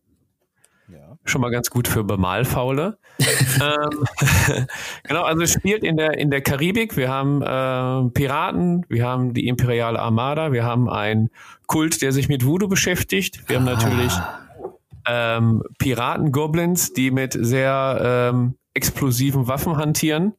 [1.28, 2.98] Schon mal ganz gut für Bemalfaule.
[3.20, 4.66] ähm,
[5.02, 6.96] genau, also es spielt in der, in der Karibik.
[6.96, 11.30] Wir haben äh, Piraten, wir haben die Imperiale Armada, wir haben einen
[11.66, 13.42] Kult, der sich mit Voodoo beschäftigt.
[13.46, 14.12] Wir haben natürlich
[15.06, 20.34] ähm, Piraten-Goblins, die mit sehr ähm, explosiven Waffen hantieren.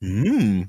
[0.00, 0.64] Mm.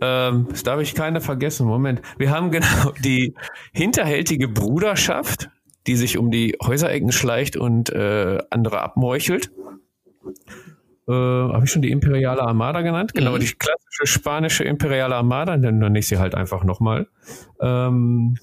[0.00, 1.66] Ähm, das darf ich keine vergessen.
[1.66, 2.02] Moment.
[2.18, 3.34] Wir haben genau die
[3.72, 5.48] hinterhältige Bruderschaft,
[5.86, 9.50] die sich um die Häuserecken schleicht und äh, andere abmeuchelt.
[11.08, 13.14] Äh, Habe ich schon die Imperiale Armada genannt?
[13.14, 13.40] Genau, mhm.
[13.40, 17.08] die klassische spanische Imperiale Armada, dann nenne ich sie halt einfach nochmal.
[17.60, 18.38] Ähm,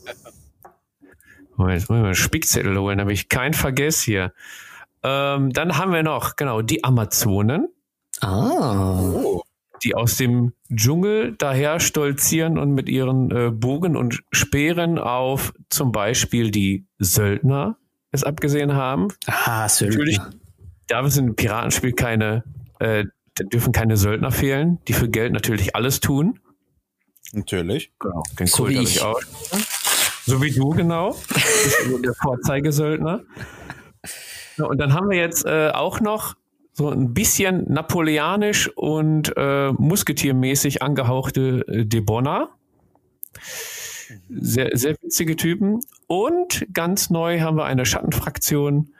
[1.55, 4.33] Moment, jetzt muss ich mal einen Spickzettel holen, damit ich keinen vergesse hier.
[5.03, 7.67] Ähm, dann haben wir noch, genau, die Amazonen.
[8.21, 8.99] Ah.
[9.01, 9.41] Oh
[9.83, 15.91] die aus dem Dschungel daher stolzieren und mit ihren äh, Bogen und Speeren auf zum
[15.91, 17.77] Beispiel die Söldner
[18.11, 19.09] es abgesehen haben.
[19.27, 19.97] Ah, Söldner.
[19.97, 20.19] Natürlich
[20.87, 22.43] darf es in Piratenspiel keine,
[22.79, 23.05] äh,
[23.39, 26.39] dürfen keine Söldner fehlen, die für Geld natürlich alles tun.
[27.31, 27.91] Natürlich.
[27.99, 28.23] Genau.
[28.39, 29.21] Den so Kult habe ich auch.
[30.25, 31.15] So wie du, genau.
[32.03, 33.23] der Vorzeigesöldner.
[34.57, 36.35] Und dann haben wir jetzt äh, auch noch
[36.79, 42.51] so ein bisschen napoleonisch und äh, musketiermäßig angehauchte äh, Debonna.
[44.29, 45.81] Sehr, sehr witzige Typen.
[46.07, 48.93] Und ganz neu haben wir eine Schattenfraktion.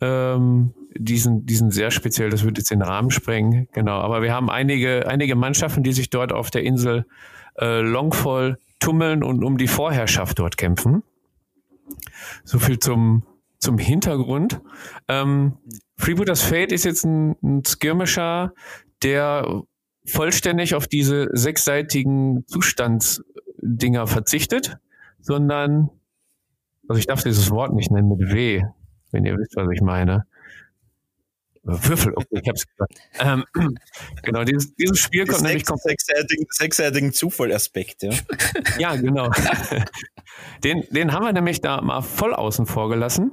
[0.00, 3.68] Ähm, die, sind, die sind sehr speziell, das würde jetzt den Rahmen sprengen.
[3.74, 7.04] Genau, aber wir haben einige, einige Mannschaften, die sich dort auf der Insel
[7.60, 11.02] äh, Longfall tummeln und um die Vorherrschaft dort kämpfen.
[12.44, 13.24] So viel zum,
[13.64, 14.60] zum Hintergrund.
[15.08, 15.58] Ähm,
[15.96, 18.52] Freebooters Fate ist jetzt ein, ein Skirmisher,
[19.02, 19.62] der
[20.06, 24.76] vollständig auf diese sechsseitigen Zustandsdinger verzichtet,
[25.20, 25.90] sondern,
[26.88, 28.62] also ich darf dieses Wort nicht nennen mit W,
[29.12, 30.26] wenn ihr wisst, was ich meine.
[31.62, 32.92] Würfel, okay, ich hab's gesagt.
[33.18, 33.44] Ähm,
[34.22, 35.98] genau, dieses, dieses Spiel kommt nämlich komplett.
[36.00, 38.12] Sechsseitigen, sechsseitigen Zufall-Aspekt, ja.
[38.78, 39.30] ja, genau.
[40.62, 43.32] Den, den haben wir nämlich da mal voll außen vor gelassen.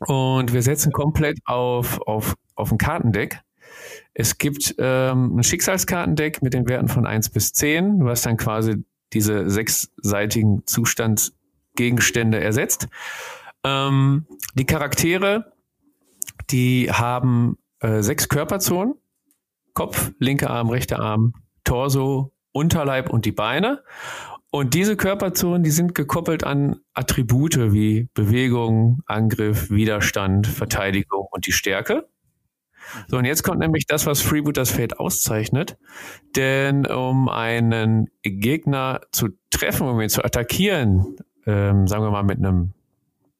[0.00, 3.40] Und wir setzen komplett auf, auf, auf ein Kartendeck.
[4.14, 8.36] Es gibt ähm, ein Schicksalskartendeck mit den Werten von 1 bis 10, Du hast dann
[8.36, 12.88] quasi diese sechsseitigen Zustandsgegenstände ersetzt.
[13.64, 15.52] Ähm, die Charaktere,
[16.50, 18.94] die haben äh, sechs Körperzonen.
[19.74, 21.32] Kopf, linker Arm, rechter Arm,
[21.64, 23.82] Torso, Unterleib und die Beine.
[24.54, 31.52] Und diese Körperzonen, die sind gekoppelt an Attribute wie Bewegung, Angriff, Widerstand, Verteidigung und die
[31.52, 32.06] Stärke.
[33.08, 35.78] So, und jetzt kommt nämlich das, was Freebooters Fate auszeichnet.
[36.36, 42.36] Denn um einen Gegner zu treffen, um ihn zu attackieren, ähm, sagen wir mal mit
[42.36, 42.74] einem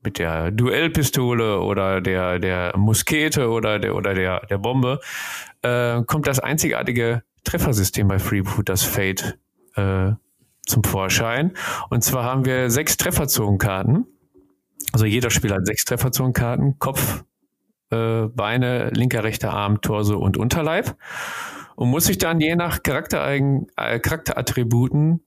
[0.03, 4.98] mit der Duellpistole oder der der Muskete oder der oder der der Bombe
[5.61, 9.38] äh, kommt das einzigartige Treffersystem bei Freebooters Fate
[9.77, 10.12] äh,
[10.66, 11.53] zum Vorschein.
[11.90, 14.07] Und zwar haben wir sechs Trefferzogenkarten.
[14.92, 16.79] Also jeder Spieler hat sechs Trefferzogenkarten.
[16.79, 17.25] Kopf,
[17.90, 20.96] äh, Beine, linker, rechter Arm, Torso und Unterleib.
[21.75, 25.20] Und muss sich dann je nach Charaktereigen, äh, Charakterattributen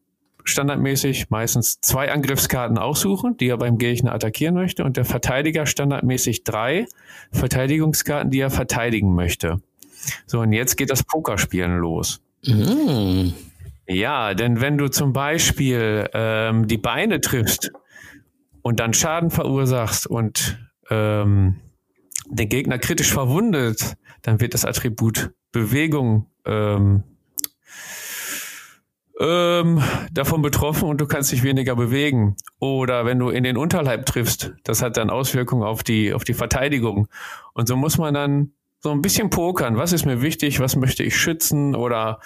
[0.45, 4.84] standardmäßig meistens zwei Angriffskarten aussuchen, die er beim Gegner attackieren möchte.
[4.84, 6.86] Und der Verteidiger standardmäßig drei
[7.32, 9.60] Verteidigungskarten, die er verteidigen möchte.
[10.28, 12.21] So, und jetzt geht das Pokerspielen los.
[12.45, 13.30] Mm.
[13.88, 17.71] Ja, denn wenn du zum Beispiel ähm, die Beine triffst
[18.62, 21.62] und dann Schaden verursachst und ähm,
[22.28, 27.04] den Gegner kritisch verwundet, dann wird das Attribut Bewegung ähm,
[29.19, 32.36] ähm, davon betroffen und du kannst dich weniger bewegen.
[32.60, 36.34] Oder wenn du in den Unterleib triffst, das hat dann Auswirkungen auf die, auf die
[36.34, 37.08] Verteidigung.
[37.54, 39.78] Und so muss man dann so ein bisschen pokern.
[39.78, 40.60] Was ist mir wichtig?
[40.60, 41.76] Was möchte ich schützen?
[41.76, 42.19] Oder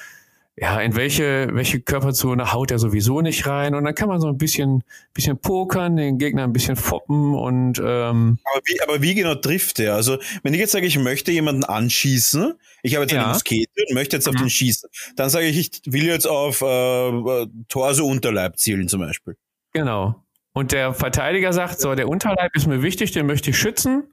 [0.62, 3.76] ja, in welche, welche Körperzone haut er sowieso nicht rein.
[3.76, 7.80] Und dann kann man so ein bisschen, bisschen pokern, den Gegner ein bisschen foppen und
[7.84, 9.96] ähm aber, wie, aber wie genau trifft er?
[9.96, 13.24] Also, wenn ich jetzt sage, ich möchte jemanden anschießen, ich habe jetzt ja.
[13.24, 14.40] eine Muskete und möchte jetzt auf mhm.
[14.40, 19.38] den schießen, dann sage ich, ich will jetzt auf äh, Torso Unterleib zielen zum Beispiel.
[19.72, 20.26] Genau.
[20.52, 24.04] Und der Verteidiger sagt, so, der Unterleib ist mir wichtig, den möchte ich schützen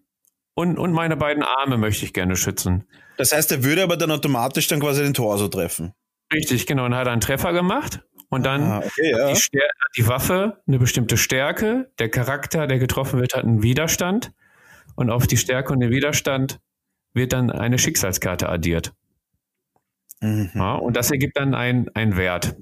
[0.55, 2.85] und, und meine beiden Arme möchte ich gerne schützen.
[3.17, 5.93] Das heißt, er würde aber dann automatisch dann quasi den Torso treffen.
[6.33, 6.85] Richtig, genau.
[6.87, 8.05] Und hat einen Treffer gemacht.
[8.29, 9.29] Und dann ah, okay, ja.
[9.29, 11.91] hat, die hat die Waffe eine bestimmte Stärke.
[11.99, 14.33] Der Charakter, der getroffen wird, hat einen Widerstand.
[14.97, 16.61] Und auf die Stärke und den Widerstand
[17.12, 18.93] wird dann eine Schicksalskarte addiert.
[20.21, 20.51] Mhm.
[20.55, 22.57] Ja, und das ergibt dann einen Wert.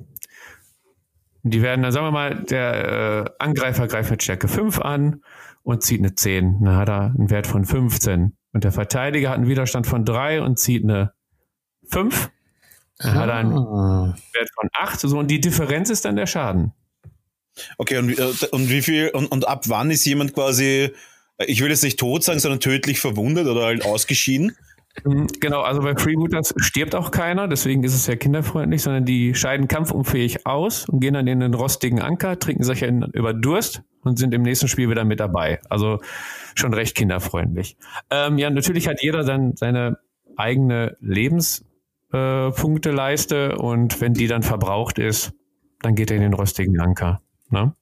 [1.43, 5.23] Die werden, dann sagen wir mal, der äh, Angreifer greift mit Stärke 5 an
[5.63, 6.65] und zieht eine 10.
[6.65, 8.37] Dann hat er einen Wert von 15.
[8.53, 11.13] Und der Verteidiger hat einen Widerstand von 3 und zieht eine
[11.91, 12.31] 5.
[12.99, 13.21] Dann ah.
[13.21, 14.17] hat er einen ah.
[14.33, 15.01] Wert von 8.
[15.01, 16.73] So, und die Differenz ist dann der Schaden.
[17.79, 20.91] Okay, und, äh, und wie viel, und, und ab wann ist jemand quasi,
[21.39, 24.57] ich will jetzt nicht tot sagen, sondern tödlich verwundet oder halt ausgeschieden?
[25.03, 29.35] Mhm, genau, also bei Freebooters stirbt auch keiner, deswegen ist es ja kinderfreundlich, sondern die
[29.35, 34.19] scheiden kampfunfähig aus und gehen dann in den rostigen Anker, trinken sich über Durst und
[34.19, 35.61] sind im nächsten Spiel wieder mit dabei.
[35.69, 36.01] Also
[36.55, 37.77] schon recht kinderfreundlich.
[38.11, 39.99] Ähm, ja, natürlich hat jeder dann seine
[40.37, 41.74] eigene Lebenspunkteleiste
[42.15, 45.33] äh, und wenn die dann verbraucht ist,
[45.81, 47.21] dann geht er in den rostigen Anker.
[47.51, 47.75] Ne?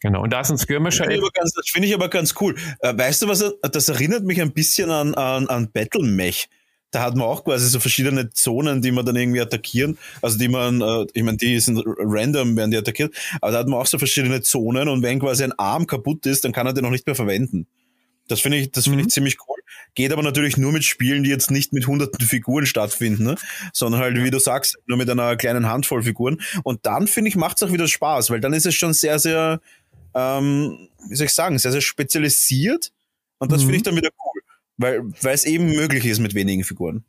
[0.00, 1.06] Genau, und da ist ein Skirmisher.
[1.06, 2.54] Das finde ich, aber ganz cool.
[2.80, 6.48] Äh, weißt du was, das erinnert mich ein bisschen an, an, an Battle Mech.
[6.90, 9.98] Da hat man auch quasi so verschiedene Zonen, die man dann irgendwie attackieren.
[10.22, 13.14] Also die man, äh, ich meine, die sind random, werden die attackiert.
[13.40, 16.44] Aber da hat man auch so verschiedene Zonen und wenn quasi ein Arm kaputt ist,
[16.44, 17.66] dann kann er den noch nicht mehr verwenden.
[18.28, 19.06] Das finde ich, das finde mhm.
[19.06, 19.56] ich ziemlich cool.
[19.94, 23.36] Geht aber natürlich nur mit Spielen, die jetzt nicht mit hunderten Figuren stattfinden, ne?
[23.72, 26.40] sondern halt, wie du sagst, nur mit einer kleinen Handvoll Figuren.
[26.64, 29.18] Und dann finde ich, macht es auch wieder Spaß, weil dann ist es schon sehr,
[29.18, 29.60] sehr,
[30.14, 32.92] ähm, wie soll ich sagen, sehr, sehr spezialisiert.
[33.38, 33.66] Und das mhm.
[33.66, 34.42] finde ich dann wieder cool,
[34.76, 37.04] weil, weil es eben möglich ist mit wenigen Figuren.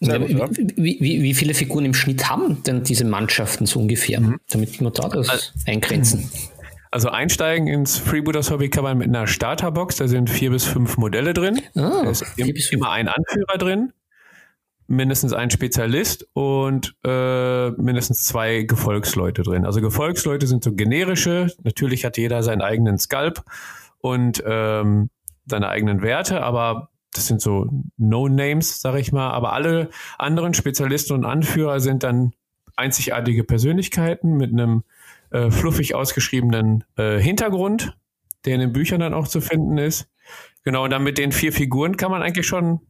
[0.00, 4.20] Ja, gut, wie, wie, wie, viele Figuren im Schnitt haben denn diese Mannschaften so ungefähr,
[4.20, 4.38] mhm.
[4.48, 6.30] damit wir da das also, eingrenzen?
[6.90, 10.96] Also einsteigen ins Freebooters Hobby kann man mit einer Starterbox, da sind vier bis fünf
[10.96, 11.60] Modelle drin.
[11.74, 12.24] Ah, da ist
[12.72, 13.92] immer ein Anführer drin,
[14.86, 19.66] mindestens ein Spezialist und äh, mindestens zwei Gefolgsleute drin.
[19.66, 21.52] Also Gefolgsleute sind so generische.
[21.62, 23.44] Natürlich hat jeder seinen eigenen Skalp
[24.00, 25.10] und ähm,
[25.46, 29.30] seine eigenen Werte, aber das sind so No-Names, sag ich mal.
[29.30, 32.32] Aber alle anderen Spezialisten und Anführer sind dann
[32.76, 34.84] einzigartige Persönlichkeiten mit einem
[35.30, 37.96] äh, fluffig ausgeschriebenen äh, Hintergrund,
[38.44, 40.08] der in den Büchern dann auch zu finden ist.
[40.64, 42.80] Genau, und dann mit den vier Figuren kann man eigentlich schon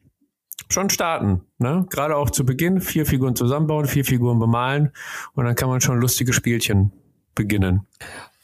[0.70, 1.42] schon starten.
[1.59, 1.87] Ne?
[1.90, 4.90] Gerade auch zu Beginn vier Figuren zusammenbauen, vier Figuren bemalen
[5.35, 6.92] und dann kann man schon lustige Spielchen
[7.35, 7.87] beginnen.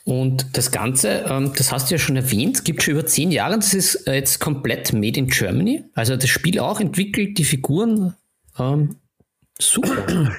[0.04, 3.56] Und das Ganze, ähm, das hast du ja schon erwähnt, gibt schon über zehn Jahre.
[3.56, 5.84] Das ist äh, jetzt komplett made in Germany.
[5.94, 8.14] Also das Spiel auch entwickelt, die Figuren.
[8.58, 8.96] Ähm,
[9.58, 10.36] super.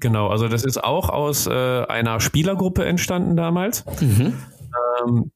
[0.00, 3.84] Genau, also das ist auch aus äh, einer Spielergruppe entstanden damals.
[4.00, 4.34] Mhm.
[5.00, 5.32] Ähm,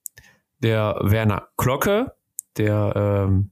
[0.63, 2.13] der Werner Glocke,
[2.57, 2.93] der
[3.27, 3.51] ähm,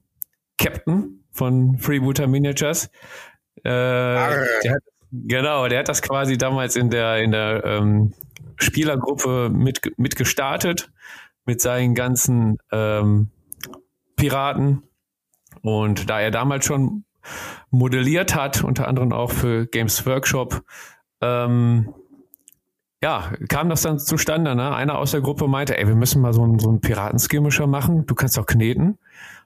[0.57, 2.91] Captain von Freebooter Miniatures.
[3.63, 8.13] Äh, der hat, genau, der hat das quasi damals in der, in der ähm,
[8.57, 10.91] Spielergruppe mit, mit gestartet,
[11.45, 13.29] mit seinen ganzen ähm,
[14.15, 14.83] Piraten.
[15.61, 17.05] Und da er damals schon
[17.69, 20.63] modelliert hat, unter anderem auch für Games Workshop,
[21.21, 21.93] ähm,
[23.01, 24.55] ja, kam das dann zustande.
[24.55, 24.73] Ne?
[24.73, 28.05] Einer aus der Gruppe meinte, ey, wir müssen mal so einen, so einen Piratenskirmischer machen.
[28.05, 28.97] Du kannst doch kneten.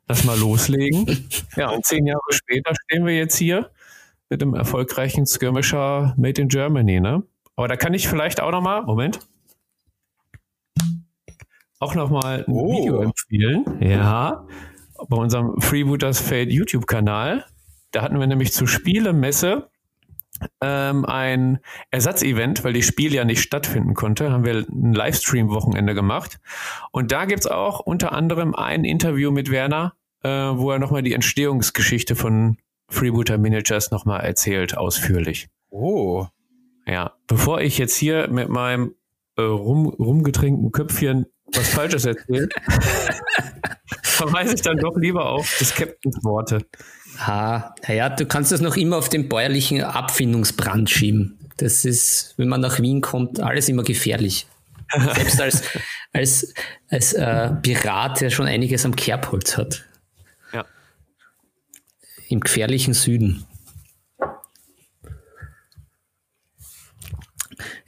[0.07, 1.29] Lass mal loslegen.
[1.55, 3.69] ja, und zehn Jahre später stehen wir jetzt hier
[4.29, 7.23] mit dem erfolgreichen Skirmisher Made in Germany, ne?
[7.55, 9.19] Aber da kann ich vielleicht auch nochmal, Moment,
[11.79, 12.71] auch nochmal ein oh.
[12.71, 13.65] Video empfehlen.
[13.79, 14.47] Ja,
[15.09, 17.45] bei unserem Freebooters Fate YouTube-Kanal.
[17.91, 19.69] Da hatten wir nämlich zur Spielemesse
[20.61, 21.59] ähm, ein
[21.91, 26.39] Ersatzevent, weil die Spiel ja nicht stattfinden konnte, haben wir ein Livestream-Wochenende gemacht.
[26.91, 29.93] Und da gibt's auch unter anderem ein Interview mit Werner,
[30.23, 32.57] äh, wo er nochmal die Entstehungsgeschichte von
[32.89, 35.47] Freebooter Miniatures nochmal erzählt, ausführlich.
[35.69, 36.27] Oh.
[36.85, 38.95] Ja, bevor ich jetzt hier mit meinem
[39.37, 42.49] äh, rum, rumgetränkten Köpfchen was Falsches erzähle,
[44.03, 46.65] verweise ich dann doch lieber auf des Captains Worte.
[47.19, 51.37] Ah, naja, du kannst das noch immer auf den bäuerlichen Abfindungsbrand schieben.
[51.57, 54.47] Das ist, wenn man nach Wien kommt, alles immer gefährlich.
[55.15, 55.63] Selbst als,
[56.13, 56.53] als,
[56.89, 59.85] als äh, Pirat, der schon einiges am Kerbholz hat.
[60.51, 60.65] Ja.
[62.29, 63.45] Im gefährlichen Süden.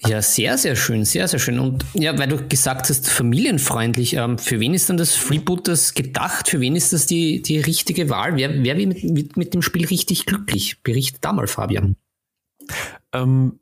[0.08, 1.60] Ja, sehr, sehr schön, sehr, sehr schön.
[1.60, 6.50] Und ja, weil du gesagt hast, familienfreundlich, ähm, für wen ist dann das Freebooters gedacht?
[6.50, 8.36] Für wen ist das die, die richtige Wahl?
[8.36, 10.82] Wer, wer wird mit, mit, mit dem Spiel richtig glücklich?
[10.84, 11.96] Bericht da mal, Fabian.
[13.14, 13.60] Ähm,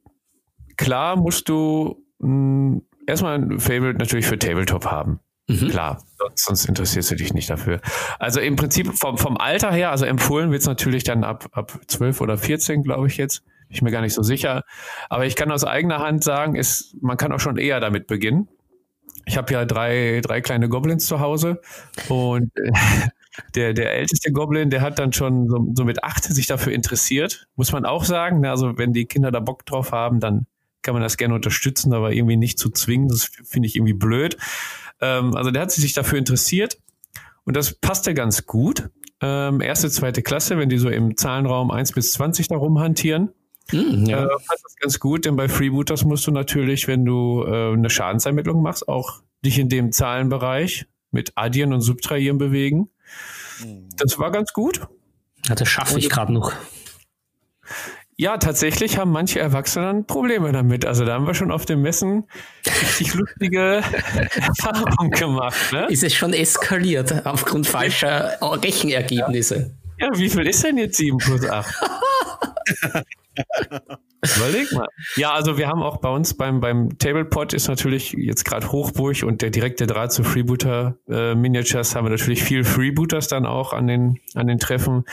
[0.78, 5.20] klar musst du mh, hm, erstmal ein Favorite natürlich für Tabletop haben.
[5.48, 5.70] Mhm.
[5.70, 7.82] Klar, sonst, sonst, interessierst du dich nicht dafür.
[8.18, 11.80] Also im Prinzip vom, vom Alter her, also empfohlen wird es natürlich dann ab, ab
[11.88, 14.64] 12 oder 14, glaube ich jetzt ich mir gar nicht so sicher.
[15.10, 18.48] Aber ich kann aus eigener Hand sagen, ist, man kann auch schon eher damit beginnen.
[19.26, 21.62] Ich habe ja drei, drei kleine Goblins zu Hause
[22.10, 22.52] und
[23.56, 27.48] der, der älteste Goblin, der hat dann schon so, so mit acht sich dafür interessiert.
[27.56, 28.42] Muss man auch sagen.
[28.42, 28.50] Ne?
[28.50, 30.46] Also wenn die Kinder da Bock drauf haben, dann
[30.82, 33.08] kann man das gerne unterstützen, aber irgendwie nicht zu zwingen.
[33.08, 34.38] Das finde ich irgendwie blöd.
[35.02, 36.78] Ähm, also der hat sich dafür interessiert
[37.46, 38.90] und das passte ganz gut.
[39.22, 43.30] Ähm, erste, zweite Klasse, wenn die so im Zahlenraum 1 bis 20 da rumhantieren.
[43.72, 44.26] Mm, ja.
[44.26, 47.90] äh, passt das ganz gut, denn bei Freebooters musst du natürlich, wenn du äh, eine
[47.90, 52.90] Schadensermittlung machst, auch dich in dem Zahlenbereich mit Addieren und Subtrahieren bewegen.
[53.64, 53.90] Mhm.
[53.98, 54.88] Das war ganz gut.
[55.48, 56.54] Ja, das schaffe ich gerade noch.
[58.16, 60.86] Ja, tatsächlich haben manche Erwachsene Probleme damit.
[60.86, 62.26] Also da haben wir schon auf dem Messen
[62.66, 63.82] richtig lustige
[64.36, 65.74] Erfahrungen gemacht.
[65.74, 65.88] Ne?
[65.90, 69.76] Ist es schon eskaliert aufgrund falscher Rechenergebnisse?
[69.98, 71.76] Ja, wie viel ist denn jetzt 7 plus 8?
[74.38, 74.88] Überleg mal.
[75.18, 79.24] Ja, also wir haben auch bei uns beim, beim Tablepot ist natürlich jetzt gerade Hochburg
[79.24, 83.74] und der direkte Draht zu Freebooter äh, Miniatures haben wir natürlich viel Freebooters dann auch
[83.74, 85.04] an den, an den Treffen.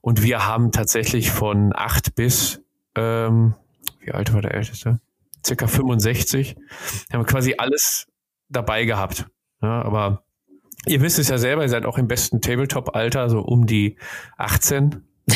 [0.00, 2.60] Und wir haben tatsächlich von acht bis,
[2.94, 3.54] ähm,
[4.00, 5.00] wie alt war der Älteste?
[5.44, 6.56] Circa 65.
[7.08, 8.06] Wir haben quasi alles
[8.48, 9.26] dabei gehabt.
[9.60, 10.24] Ja, aber
[10.86, 13.96] ihr wisst es ja selber, ihr seid auch im besten Tabletop-Alter, so um die
[14.36, 15.02] 18.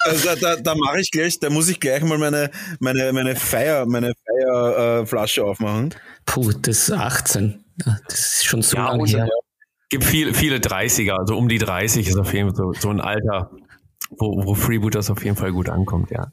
[0.00, 3.84] Also da, da mache ich gleich, da muss ich gleich mal meine, meine, meine Feier,
[3.86, 5.94] meine Feierflasche äh, aufmachen.
[6.24, 7.64] Puh, das ist 18.
[8.08, 9.26] Das ist schon so ja, lange her.
[9.26, 9.34] Ja.
[9.90, 13.00] Gibt viel, viele 30er, also um die 30 ist auf jeden Fall so, so ein
[13.00, 13.50] Alter,
[14.10, 16.30] wo, wo Freebooters auf jeden Fall gut ankommt, ja.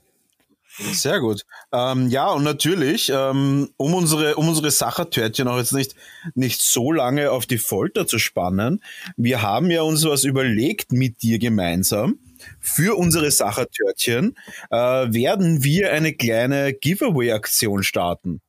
[0.78, 1.44] Sehr gut.
[1.72, 5.96] Ähm, ja, und natürlich, ähm, um unsere, um unsere Sachertörtchen auch jetzt nicht,
[6.34, 8.84] nicht so lange auf die Folter zu spannen,
[9.16, 12.20] wir haben ja uns was überlegt mit dir gemeinsam
[12.66, 14.36] für unsere Sachertörtchen
[14.72, 18.42] äh, werden wir eine kleine Giveaway-Aktion starten.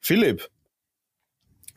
[0.00, 0.48] Philipp,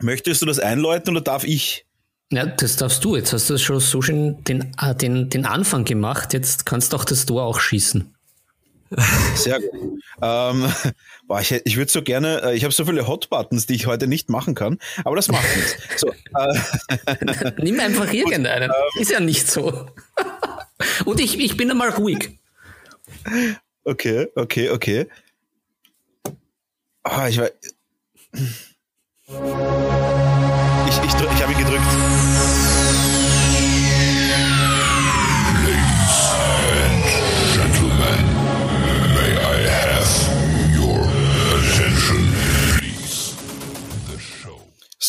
[0.00, 1.86] möchtest du das einläuten oder darf ich?
[2.32, 3.16] Ja, das darfst du.
[3.16, 6.32] Jetzt hast du schon so schön den, äh, den, den Anfang gemacht.
[6.32, 8.14] Jetzt kannst du auch das Tor auch schießen.
[9.34, 10.00] Sehr gut.
[10.22, 10.72] Ähm,
[11.28, 14.06] boah, ich, ich würde so gerne, äh, ich habe so viele Hot-Buttons, die ich heute
[14.06, 15.76] nicht machen kann, aber das macht nichts.
[15.96, 18.70] So, äh, Nimm einfach irgendeinen.
[18.70, 19.86] Ähm, Ist ja nicht so.
[21.04, 22.38] Und ich, ich bin einmal ruhig.
[23.84, 25.06] Okay, okay, okay.
[27.02, 27.50] Ah, ich war.
[30.88, 32.29] Ich, ich, ich habe ihn gedrückt.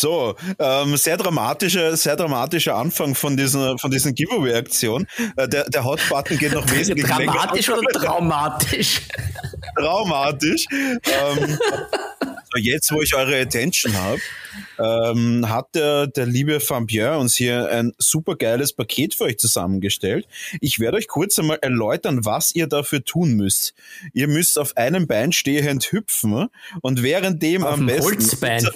[0.01, 5.05] So, ähm, sehr dramatischer, sehr dramatischer Anfang von dieser, von diesen Giveaway-Aktion.
[5.35, 7.79] Äh, der, der Hot-Button geht noch wesentlich Dramatisch länger.
[7.81, 9.01] oder traumatisch?
[9.77, 10.65] traumatisch.
[10.71, 11.59] ähm,
[12.57, 14.19] jetzt, wo ich eure Attention habe,
[14.79, 20.27] ähm, hat der, der liebe Fabien uns hier ein super geiles Paket für euch zusammengestellt.
[20.61, 23.75] Ich werde euch kurz einmal erläutern, was ihr dafür tun müsst.
[24.13, 26.47] Ihr müsst auf einem Bein stehend hüpfen
[26.81, 28.03] und währenddem auf am besten.
[28.03, 28.67] Holzbein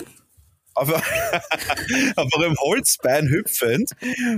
[0.75, 0.89] auf,
[2.15, 3.91] auf eurem Holzbein hüpfend,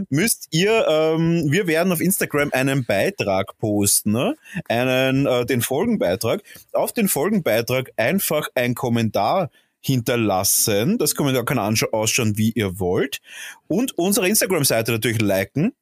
[0.10, 4.36] müsst ihr, ähm, wir werden auf Instagram einen Beitrag posten, ne?
[4.69, 6.41] einen, äh, den Folgenbeitrag.
[6.73, 9.50] Auf den Folgenbeitrag einfach ein Kommentar
[9.82, 10.97] hinterlassen.
[10.97, 13.19] Das Kommentar kann ausschauen, wie ihr wollt.
[13.67, 15.73] Und unsere Instagram-Seite natürlich liken.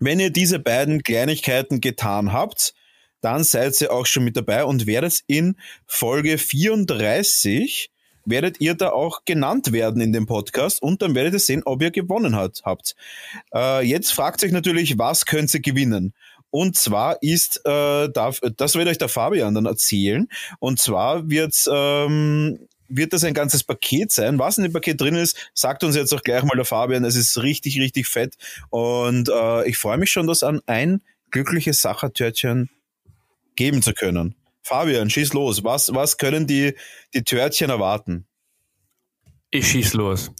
[0.00, 2.74] Wenn ihr diese beiden Kleinigkeiten getan habt,
[3.20, 5.56] dann seid ihr auch schon mit dabei und werdet in
[5.86, 7.91] Folge 34
[8.24, 11.82] werdet ihr da auch genannt werden in dem Podcast und dann werdet ihr sehen, ob
[11.82, 12.94] ihr gewonnen hat, habt.
[13.54, 16.14] Äh, jetzt fragt euch natürlich, was könnt ihr gewinnen?
[16.50, 20.28] Und zwar ist, äh, darf, das wird euch der Fabian dann erzählen.
[20.58, 24.38] Und zwar wird's, ähm, wird das ein ganzes Paket sein.
[24.38, 27.04] Was in dem Paket drin ist, sagt uns jetzt auch gleich mal der Fabian.
[27.04, 28.34] Es ist richtig, richtig fett.
[28.68, 32.68] Und äh, ich freue mich schon, das an ein glückliches Sachertörtchen
[33.56, 34.34] geben zu können.
[34.62, 35.64] Fabian, schieß los.
[35.64, 36.74] Was, was können die,
[37.14, 38.26] die Törtchen erwarten?
[39.50, 40.32] Ich schieß los.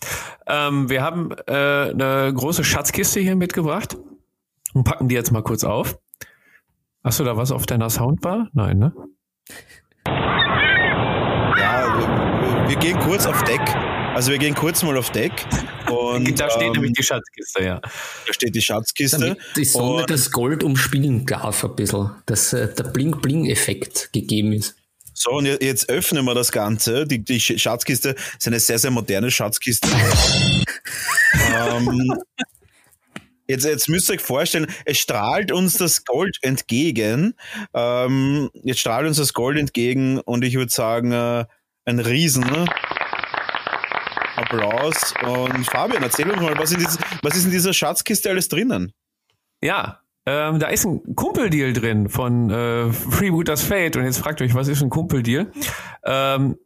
[0.47, 3.97] Ähm, wir haben äh, eine große Schatzkiste hier mitgebracht
[4.73, 5.99] und packen die jetzt mal kurz auf.
[7.05, 8.49] Hast du da was auf deiner Soundbar?
[8.53, 8.95] Nein, ne?
[11.59, 13.61] Ja, wir, wir gehen kurz auf Deck.
[14.15, 15.33] Also wir gehen kurz mal auf Deck.
[15.91, 17.81] Und, da steht ähm, nämlich die Schatzkiste, ja.
[17.81, 19.19] Da steht die Schatzkiste.
[19.19, 24.77] Damit die Sonne das Gold umspielen darf ein bisschen, dass äh, der Bling-Bling-Effekt gegeben ist.
[25.15, 27.07] So, und jetzt öffnen wir das Ganze.
[27.07, 29.89] Die, die Schatzkiste ist eine sehr, sehr moderne Schatzkiste.
[31.55, 32.15] ähm,
[33.49, 37.35] Jetzt, jetzt müsst ihr euch vorstellen, es strahlt uns das Gold entgegen.
[37.75, 41.45] Ähm, jetzt strahlt uns das Gold entgegen und ich würde sagen, äh,
[41.85, 42.45] ein Riesen.
[44.43, 45.15] Applaus.
[45.25, 48.93] Und Fabian, erzähl uns mal, was, in dieses, was ist in dieser Schatzkiste alles drinnen?
[49.63, 53.97] Ja, Ähm, da ist ein Kumpeldeal drin von äh, Freebooters Fate.
[53.97, 55.51] Und jetzt fragt euch, was ist ein Kumpeldeal?
[56.05, 56.57] Ähm,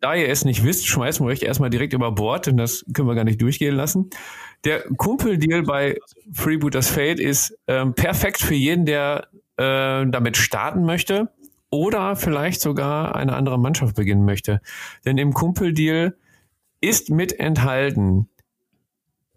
[0.00, 3.08] da ihr es nicht wisst, schmeißen wir euch erstmal direkt über Bord, denn das können
[3.08, 4.08] wir gar nicht durchgehen lassen.
[4.64, 5.98] Der Kumpeldeal bei
[6.32, 9.28] Freebooters Fate ist ähm, perfekt für jeden, der
[9.58, 11.28] äh, damit starten möchte
[11.70, 14.60] oder vielleicht sogar eine andere Mannschaft beginnen möchte.
[15.04, 16.16] Denn im Kumpeldeal
[16.82, 18.28] ist mit enthalten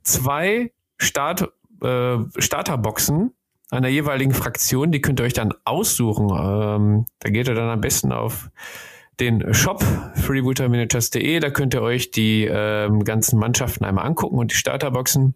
[0.04, 3.32] zwei Start, äh, Starterboxen
[3.72, 4.92] einer jeweiligen Fraktion.
[4.92, 6.30] Die könnt ihr euch dann aussuchen.
[6.30, 8.50] Ähm, da geht ihr dann am besten auf
[9.20, 9.84] den Shop
[10.16, 11.40] freebootermanagers.de.
[11.40, 15.36] Da könnt ihr euch die ähm, ganzen Mannschaften einmal angucken und die Starterboxen.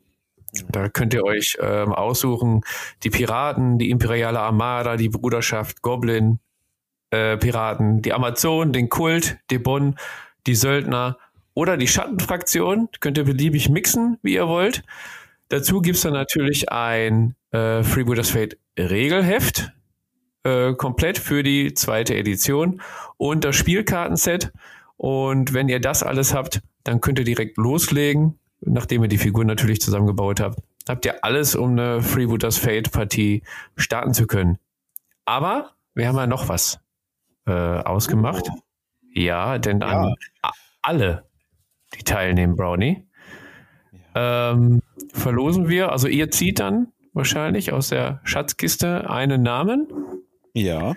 [0.72, 2.62] Da könnt ihr euch ähm, aussuchen,
[3.04, 6.40] die Piraten, die Imperiale Armada, die Bruderschaft, Goblin,
[7.12, 9.96] äh, Piraten, die Amazon, den Kult, die Bonn,
[10.48, 11.18] die Söldner
[11.60, 12.88] oder die Schattenfraktion.
[13.02, 14.82] Könnt ihr beliebig mixen, wie ihr wollt.
[15.50, 19.74] Dazu gibt's dann natürlich ein äh, Freebooters Fate Regelheft,
[20.44, 22.82] äh, komplett für die zweite Edition
[23.18, 24.54] und das Spielkartenset.
[24.96, 29.44] Und wenn ihr das alles habt, dann könnt ihr direkt loslegen, nachdem ihr die Figur
[29.44, 30.60] natürlich zusammengebaut habt.
[30.88, 33.44] Habt ihr alles, um eine Freebooters Fate Partie
[33.76, 34.60] starten zu können.
[35.26, 36.80] Aber wir haben ja noch was
[37.46, 38.46] äh, ausgemacht.
[38.50, 38.60] Oh.
[39.14, 40.14] Ja, denn ja.
[40.82, 41.29] alle,
[41.96, 43.08] die teilnehmen, Brownie,
[44.16, 44.52] ja.
[44.52, 44.82] ähm,
[45.14, 45.92] verlosen wir.
[45.92, 49.88] Also ihr zieht dann wahrscheinlich aus der Schatzkiste einen Namen.
[50.54, 50.96] Ja.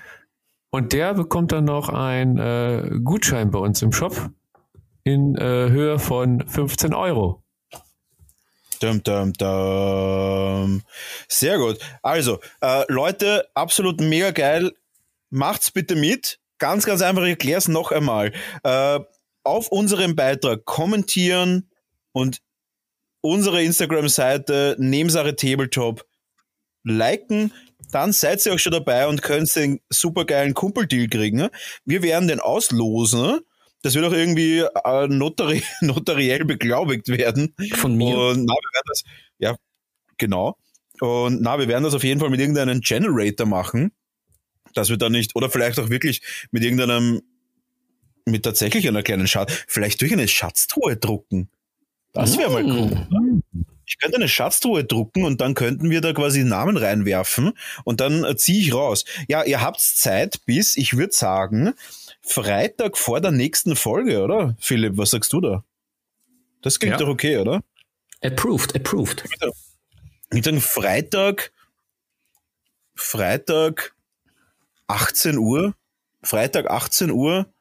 [0.70, 4.30] Und der bekommt dann noch einen äh, Gutschein bei uns im Shop
[5.04, 7.42] in äh, Höhe von 15 Euro.
[8.80, 10.82] Dum, dum, dum.
[11.28, 11.78] Sehr gut.
[12.02, 14.72] Also, äh, Leute, absolut mega geil.
[15.30, 16.40] Macht's bitte mit.
[16.58, 18.32] Ganz, ganz einfach, ich erkläre es noch einmal.
[19.44, 21.70] Auf unserem Beitrag kommentieren
[22.12, 22.40] und
[23.20, 26.04] unsere Instagram-Seite Nebensache Tabletop
[26.84, 27.52] liken,
[27.90, 31.48] dann seid ihr auch schon dabei und könnt den supergeilen Kumpeldeal kriegen.
[31.84, 33.40] Wir werden den auslosen.
[33.82, 37.54] Das wird auch irgendwie äh, notari notariell beglaubigt werden.
[37.74, 38.16] Von mir.
[38.16, 38.54] Und na,
[38.86, 39.02] das,
[39.38, 39.56] ja,
[40.18, 40.56] genau.
[41.00, 43.92] Und na, wir werden das auf jeden Fall mit irgendeinem Generator machen.
[44.74, 47.20] Dass wir da nicht, oder vielleicht auch wirklich mit irgendeinem,
[48.26, 51.48] mit tatsächlich einer kleinen Schatz, vielleicht durch eine Schatztruhe drucken.
[52.12, 53.42] Das wäre mal cool.
[53.86, 57.52] Ich könnte eine Schatztruhe drucken und dann könnten wir da quasi Namen reinwerfen
[57.84, 59.04] und dann äh, ziehe ich raus.
[59.28, 61.74] Ja, ihr habt Zeit bis, ich würde sagen,
[62.22, 64.56] Freitag vor der nächsten Folge, oder?
[64.58, 65.64] Philipp, was sagst du da?
[66.62, 66.98] Das klingt ja.
[66.98, 67.62] doch okay, oder?
[68.22, 69.24] Approved, approved.
[69.24, 71.52] Ich würde sagen, Freitag,
[72.94, 73.94] Freitag
[74.86, 75.74] 18 Uhr,
[76.22, 77.51] Freitag 18 Uhr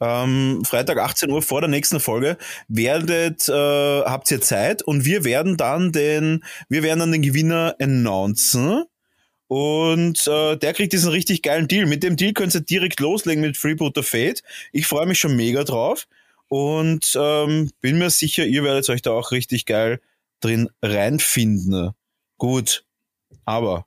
[0.00, 2.36] ähm, Freitag 18 Uhr vor der nächsten Folge
[2.68, 7.74] werdet, äh, habt ihr Zeit und wir werden dann den, wir werden dann den Gewinner
[7.80, 8.84] announcen.
[9.48, 11.86] Und äh, der kriegt diesen richtig geilen Deal.
[11.86, 14.42] Mit dem Deal könnt ihr direkt loslegen mit Freebooter Fate.
[14.72, 16.06] Ich freue mich schon mega drauf
[16.48, 20.00] und ähm, bin mir sicher, ihr werdet euch da auch richtig geil
[20.40, 21.92] drin reinfinden.
[22.36, 22.84] Gut,
[23.46, 23.86] aber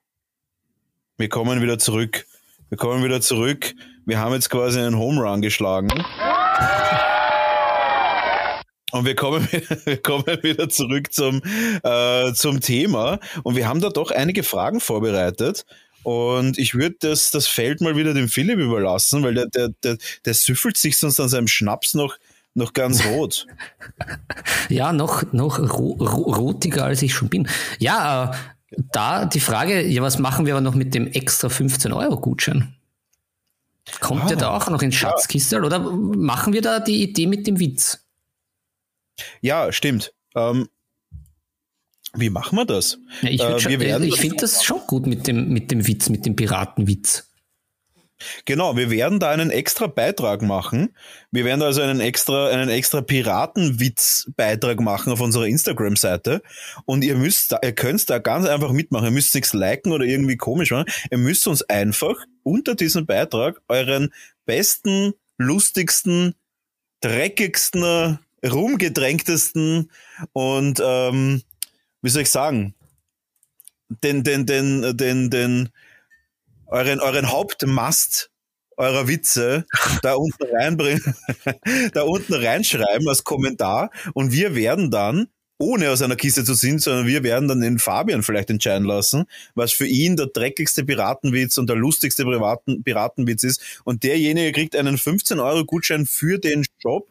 [1.18, 2.26] wir kommen wieder zurück.
[2.70, 3.76] Wir kommen wieder zurück
[4.06, 5.90] wir haben jetzt quasi einen Home Run geschlagen.
[8.92, 9.48] Und wir kommen,
[9.86, 11.42] wir kommen wieder zurück zum,
[11.84, 13.20] äh, zum Thema.
[13.44, 15.66] Und wir haben da doch einige Fragen vorbereitet.
[16.04, 19.98] Und ich würde das, das Feld mal wieder dem Philipp überlassen, weil der, der, der,
[20.26, 22.18] der süffelt sich sonst an seinem Schnaps noch,
[22.56, 23.46] noch ganz rot.
[24.70, 27.48] ja, noch, noch ro ro rotiger als ich schon bin.
[27.78, 31.94] Ja, äh, da die Frage, ja, was machen wir aber noch mit dem extra 15
[31.94, 32.74] Euro Gutschein?
[34.00, 35.64] Kommt ah, der da auch noch in Schatzkiste ja.
[35.64, 38.06] oder machen wir da die Idee mit dem Witz?
[39.42, 40.14] Ja, stimmt.
[40.36, 40.70] Ähm,
[42.14, 43.00] wie machen wir das?
[43.22, 46.36] Ja, ich äh, ich finde das schon gut mit dem, mit dem Witz, mit dem
[46.36, 47.28] Piratenwitz.
[48.46, 50.96] Genau, wir werden da einen extra Beitrag machen.
[51.32, 56.42] Wir werden also einen extra, einen extra Piratenwitz-Beitrag machen auf unserer Instagram-Seite.
[56.86, 59.06] Und ihr müsst da, ihr könnt da ganz einfach mitmachen.
[59.06, 60.86] Ihr müsst nichts liken oder irgendwie komisch machen.
[61.10, 64.14] Ihr müsst uns einfach unter diesem Beitrag euren
[64.46, 66.36] besten, lustigsten,
[67.02, 69.92] dreckigsten, rumgedrängtesten
[70.34, 71.42] und ähm,
[72.02, 72.74] wie soll ich sagen,
[73.90, 75.70] den, den, den, den, den,
[76.68, 78.32] euren, euren Hauptmast
[78.78, 79.66] eurer Witze
[80.02, 81.16] da unten reinbringen,
[81.94, 85.28] da unten reinschreiben als Kommentar und wir werden dann
[85.62, 89.26] ohne aus einer Kiste zu ziehen, sondern wir werden dann den Fabian vielleicht entscheiden lassen,
[89.56, 93.82] was für ihn der dreckigste Piratenwitz und der lustigste Piraten, Piratenwitz ist.
[93.84, 97.08] Und derjenige kriegt einen 15 Euro Gutschein für den Job,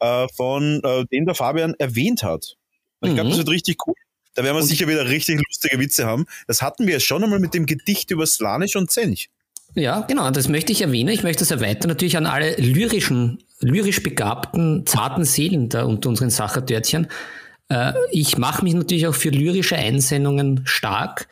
[0.00, 2.56] äh, von äh, den der Fabian erwähnt hat.
[3.00, 3.42] Und ich glaube, das mhm.
[3.42, 3.94] wird richtig cool.
[4.34, 6.26] Da werden wir und sicher wieder richtig lustige Witze haben.
[6.46, 9.30] Das hatten wir schon einmal mit dem Gedicht über Slanisch und Zench.
[9.74, 11.08] Ja, genau, das möchte ich erwähnen.
[11.08, 16.30] Ich möchte das erweitern natürlich an alle lyrischen, lyrisch begabten, zarten Seelen da unter unseren
[16.30, 17.08] Sachertörtchen.
[17.68, 21.28] Äh, ich mache mich natürlich auch für lyrische Einsendungen stark,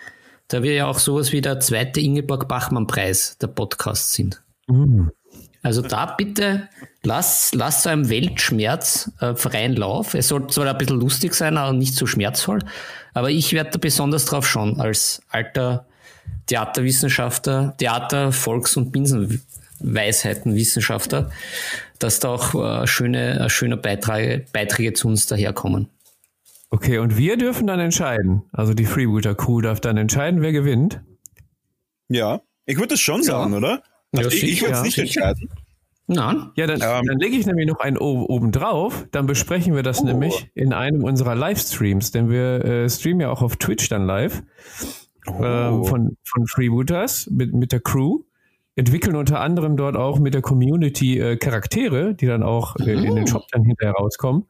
[0.49, 4.43] da wir ja auch sowas wie der zweite Ingeborg Bachmann-Preis der Podcast sind.
[4.68, 5.11] Mhm.
[5.62, 6.68] Also da bitte
[7.05, 10.14] lass, lass so einem Weltschmerz äh, freien Lauf.
[10.14, 12.59] Es soll zwar ein bisschen lustig sein, aber nicht so schmerzvoll.
[13.14, 15.87] Aber ich werde da besonders drauf schauen, als alter
[16.47, 21.30] Theaterwissenschaftler, Theater-, Volks- und Binsenweisheitenwissenschaftler,
[21.99, 25.89] dass da auch äh, schöne, äh, schöne Beiträge, Beiträge zu uns daherkommen.
[26.73, 28.45] Okay, und wir dürfen dann entscheiden.
[28.51, 31.03] Also die Freebooter Crew darf dann entscheiden, wer gewinnt.
[32.09, 33.59] Ja, ich würde das schon sagen, ja.
[33.59, 33.83] oder?
[34.12, 35.27] Also ja, ich, ich würde es ja, nicht sicher.
[35.27, 35.51] entscheiden.
[36.07, 36.51] Nein.
[36.57, 39.07] Ja, dann, ähm, dann lege ich nämlich noch einen oben drauf.
[39.12, 40.07] Dann besprechen wir das oh.
[40.07, 44.43] nämlich in einem unserer Livestreams, denn wir äh, streamen ja auch auf Twitch dann live
[45.27, 45.45] oh.
[45.45, 48.20] ähm, von, von Freebooters mit, mit der Crew.
[48.77, 53.14] Entwickeln unter anderem dort auch mit der Community äh, Charaktere, die dann auch äh, in
[53.14, 53.27] den oh.
[53.27, 54.47] Shop dann hinterher rauskommen.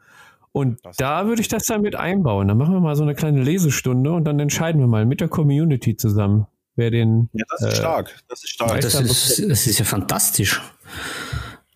[0.53, 2.49] Und das da würde ich das dann mit einbauen.
[2.49, 5.29] Dann machen wir mal so eine kleine Lesestunde und dann entscheiden wir mal mit der
[5.29, 6.47] Community zusammen,
[6.77, 7.31] wer den.
[7.33, 8.23] Ja, das ist äh, stark.
[8.29, 8.81] Das ist stark.
[8.81, 10.61] Das ist, das ist ja fantastisch.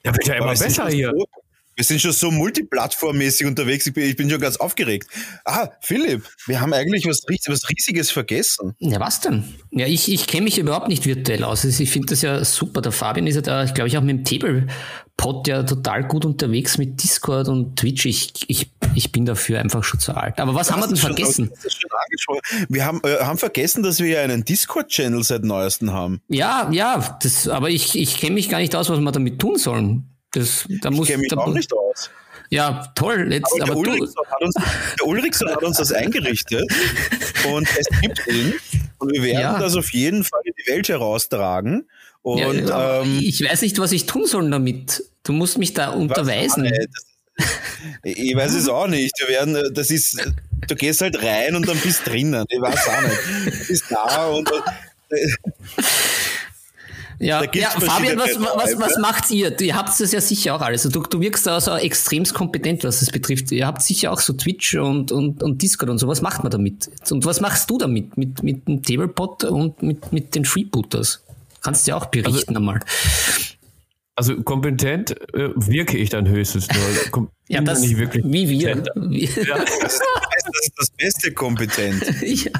[0.04, 1.12] Ja, wird ja immer besser hier.
[1.76, 3.86] Wir sind schon so multiplattformmäßig unterwegs.
[3.86, 5.10] Ich bin, ich bin schon ganz aufgeregt.
[5.44, 8.74] Ah, Philipp, wir haben eigentlich was, was Riesiges vergessen.
[8.78, 9.44] Ja, was denn?
[9.72, 11.64] Ja, ich, ich kenne mich überhaupt nicht virtuell aus.
[11.64, 12.80] Ich finde das ja super.
[12.80, 16.24] Der Fabian ist ja da, ich glaube ich, auch mit dem Tablepod ja total gut
[16.24, 18.06] unterwegs mit Discord und Twitch.
[18.06, 20.38] Ich, ich, ich bin dafür einfach schon zu alt.
[20.40, 21.52] Aber was das haben wir denn vergessen?
[22.70, 26.22] wir haben, äh, haben vergessen, dass wir ja einen Discord-Channel seit neuestem haben.
[26.28, 29.58] Ja, ja, das, aber ich, ich kenne mich gar nicht aus, was wir damit tun
[29.58, 30.15] sollen.
[30.36, 32.10] Das, da ich muss, kenne mich da, auch nicht aus.
[32.50, 33.32] Ja, toll.
[33.32, 34.54] Jetzt, aber, aber der, Ulrichson hat uns,
[34.98, 36.70] der Ulrichson hat uns das eingerichtet
[37.54, 38.54] und es gibt ihn.
[38.98, 39.58] Und wir werden ja.
[39.58, 41.88] das auf jeden Fall in die Welt heraustragen.
[42.20, 45.04] Und, ja, ähm, ich weiß nicht, was ich tun soll damit.
[45.22, 46.70] Du musst mich da unterweisen.
[48.02, 49.18] ich weiß es auch nicht.
[49.18, 50.18] Wir werden, das ist,
[50.68, 52.44] du gehst halt rein und dann bist drinnen.
[52.50, 53.60] Ich weiß auch nicht.
[53.60, 54.50] Du bist da und.
[57.18, 59.58] Ja, ja Fabian, was, was, was macht ihr?
[59.60, 60.82] Ihr habt das ja sicher auch alles.
[60.82, 63.50] Du, du wirkst da so extremst kompetent, was das betrifft.
[63.52, 66.08] Ihr habt sicher auch so Twitch und, und, und Discord und so.
[66.08, 66.90] Was macht man damit?
[67.10, 68.16] Und was machst du damit?
[68.18, 71.22] Mit, mit dem Tablepot und mit, mit den Freebooters?
[71.62, 72.80] Kannst du ja auch berichten also, einmal.
[74.14, 76.84] Also kompetent äh, wirke ich dann höchstens nur.
[77.10, 78.68] Kom ja, das nicht wirklich wie wir.
[78.96, 79.58] Ja.
[79.58, 82.02] Das, ist, das ist das beste kompetent.
[82.22, 82.50] ja.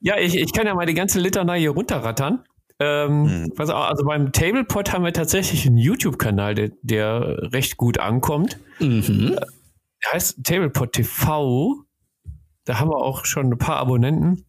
[0.00, 2.42] Ja, ich, ich kann ja mal die ganze Litanei hier runterrattern.
[2.80, 3.52] Ähm, mhm.
[3.58, 8.58] also, also beim Tablepot haben wir tatsächlich einen YouTube-Kanal, der, der recht gut ankommt.
[8.78, 9.36] Mhm.
[10.02, 11.76] Der heißt Tablepot TV.
[12.64, 14.46] Da haben wir auch schon ein paar Abonnenten.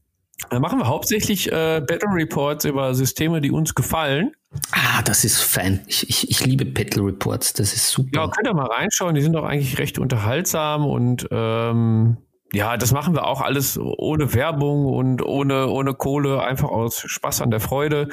[0.50, 4.32] Da machen wir hauptsächlich äh, Battle Reports über Systeme, die uns gefallen.
[4.72, 5.82] Ah, das ist fein.
[5.88, 8.10] Ich, ich, ich liebe Battle Reports, das ist super.
[8.14, 12.18] Ja, könnt ihr mal reinschauen, die sind auch eigentlich recht unterhaltsam und ähm,
[12.54, 17.42] ja, das machen wir auch alles ohne Werbung und ohne, ohne Kohle, einfach aus Spaß
[17.42, 18.10] an der Freude.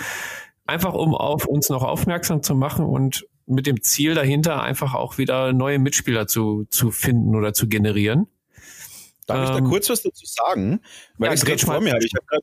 [0.67, 5.19] Einfach um auf uns noch aufmerksam zu machen und mit dem Ziel dahinter einfach auch
[5.19, 8.27] wieder neue Mitspieler zu, zu finden oder zu generieren.
[9.27, 10.81] Darf ähm, ich da ähm, kurz was dazu sagen?
[11.17, 12.05] Weil ja, ich gerade vor mir habe.
[12.05, 12.43] Ich hab grad,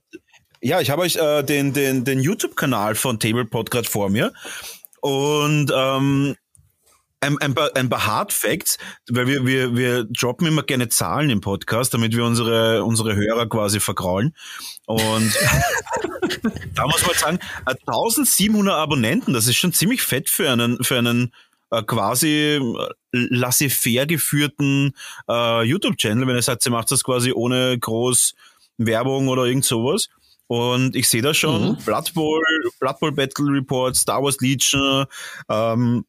[0.62, 4.34] ja, ich habe euch äh, den, den, den YouTube-Kanal von Tablepod gerade vor mir.
[5.00, 6.36] Und ähm,
[7.26, 8.78] ein, ein, paar, ein paar Hard Facts,
[9.10, 13.48] weil wir, wir, wir droppen immer gerne Zahlen im Podcast, damit wir unsere, unsere Hörer
[13.48, 14.36] quasi verkraulen.
[14.86, 15.34] Und
[16.76, 21.34] da muss man sagen, 1700 Abonnenten, das ist schon ziemlich fett für einen, für einen
[21.72, 24.94] äh, quasi äh, laissez-faire geführten
[25.30, 28.36] äh, YouTube-Channel, wenn ihr sagt, ihr macht das quasi ohne groß
[28.78, 30.10] Werbung oder irgend sowas.
[30.48, 31.78] Und ich sehe da schon mhm.
[31.86, 32.40] Blood Bowl,
[32.80, 35.06] Blood Bowl Battle Report, Star Wars Legion,
[35.50, 36.06] ähm,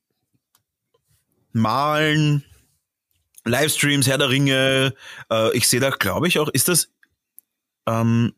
[1.56, 2.44] Malen,
[3.44, 4.94] Livestreams, Herr der Ringe.
[5.30, 6.92] Äh, ich sehe da, glaube ich, auch, ist das
[7.86, 8.34] ähm,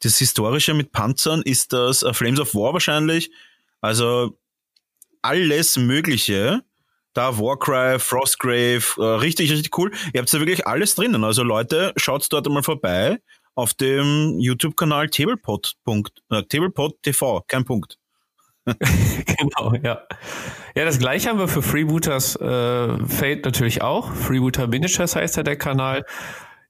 [0.00, 3.30] das Historische mit Panzern, ist das äh, Flames of War wahrscheinlich.
[3.80, 4.38] Also
[5.22, 6.62] alles Mögliche.
[7.14, 9.92] Da Warcry, Frostgrave, äh, richtig, richtig cool.
[10.14, 11.24] Ihr habt da wirklich alles drinnen.
[11.24, 13.20] Also Leute, schaut dort einmal vorbei
[13.54, 15.74] auf dem YouTube-Kanal Tablepod.
[16.30, 16.96] Äh, Tablepod
[17.48, 17.98] kein Punkt.
[18.66, 20.02] genau, ja.
[20.74, 24.12] Ja, das gleiche haben wir für Freebooters äh, Fate natürlich auch.
[24.12, 26.04] Freebooter Miniatures heißt ja der Kanal.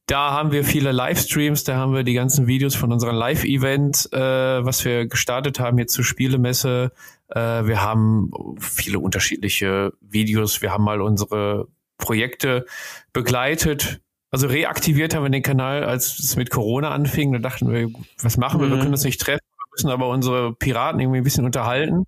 [0.07, 4.18] Da haben wir viele Livestreams, da haben wir die ganzen Videos von unseren Live-Events, äh,
[4.18, 6.93] was wir gestartet haben jetzt zur Spielemesse.
[7.28, 10.61] Äh, wir haben viele unterschiedliche Videos.
[10.61, 11.68] Wir haben mal unsere
[11.99, 12.66] Projekte
[13.12, 14.01] begleitet
[14.32, 17.32] also reaktiviert haben wir den Kanal, als es mit Corona anfing.
[17.32, 17.90] Da dachten wir,
[18.22, 18.66] was machen wir?
[18.66, 18.72] Mhm.
[18.72, 19.41] Wir können uns nicht treffen,
[19.72, 22.06] müssen aber unsere Piraten irgendwie ein bisschen unterhalten.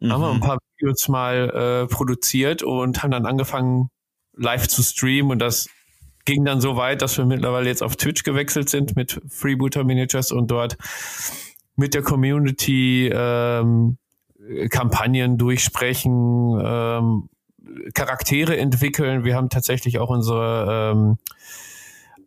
[0.00, 0.12] Mhm.
[0.12, 3.88] Haben wir ein paar Videos mal äh, produziert und haben dann angefangen,
[4.34, 5.68] live zu streamen und das
[6.24, 10.32] ging dann so weit, dass wir mittlerweile jetzt auf Twitch gewechselt sind mit Freebooter Miniatures
[10.32, 10.76] und dort
[11.76, 13.98] mit der Community ähm,
[14.70, 17.28] Kampagnen durchsprechen, ähm,
[17.94, 19.24] Charaktere entwickeln.
[19.24, 21.18] Wir haben tatsächlich auch unsere ähm,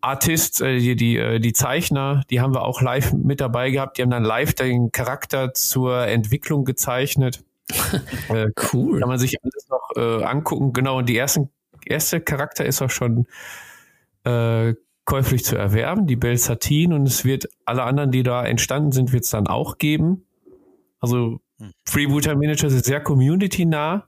[0.05, 3.97] Artists, äh, die, die, äh, die Zeichner, die haben wir auch live mit dabei gehabt.
[3.97, 7.43] Die haben dann live den Charakter zur Entwicklung gezeichnet.
[8.29, 8.99] äh, cool.
[8.99, 10.73] Kann man sich alles noch äh, angucken.
[10.73, 11.49] Genau, und die ersten,
[11.85, 13.27] erste Charakter ist auch schon
[14.23, 14.75] äh,
[15.05, 16.93] käuflich zu erwerben, die Belsatin.
[16.93, 20.25] Und es wird alle anderen, die da entstanden sind, wird es dann auch geben.
[20.99, 21.71] Also hm.
[21.85, 24.07] Freebooter Manager ist sehr community-nah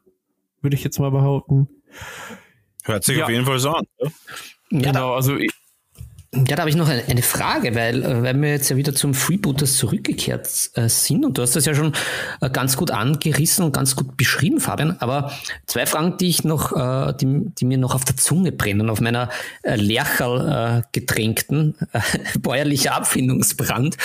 [0.61, 1.69] würde ich jetzt mal behaupten.
[2.83, 3.25] Hört sich ja.
[3.25, 3.85] auf jeden Fall so an.
[4.01, 4.11] Ne?
[4.69, 5.51] Genau, also ich,
[6.45, 9.13] ja, da habe ich noch eine Frage, weil, äh, weil wir jetzt ja wieder zum
[9.13, 11.93] Freebooters zurückgekehrt äh, sind und du hast das ja schon
[12.41, 14.97] äh, ganz gut angerissen und ganz gut beschrieben, Fabian.
[14.99, 15.31] Aber
[15.65, 16.71] zwei Fragen, die ich noch,
[17.13, 19.29] die, die mir noch auf der Zunge brennen, auf meiner
[19.63, 21.75] Lercherl getränkten
[22.39, 23.97] bäuerlicher Abfindungsbrand.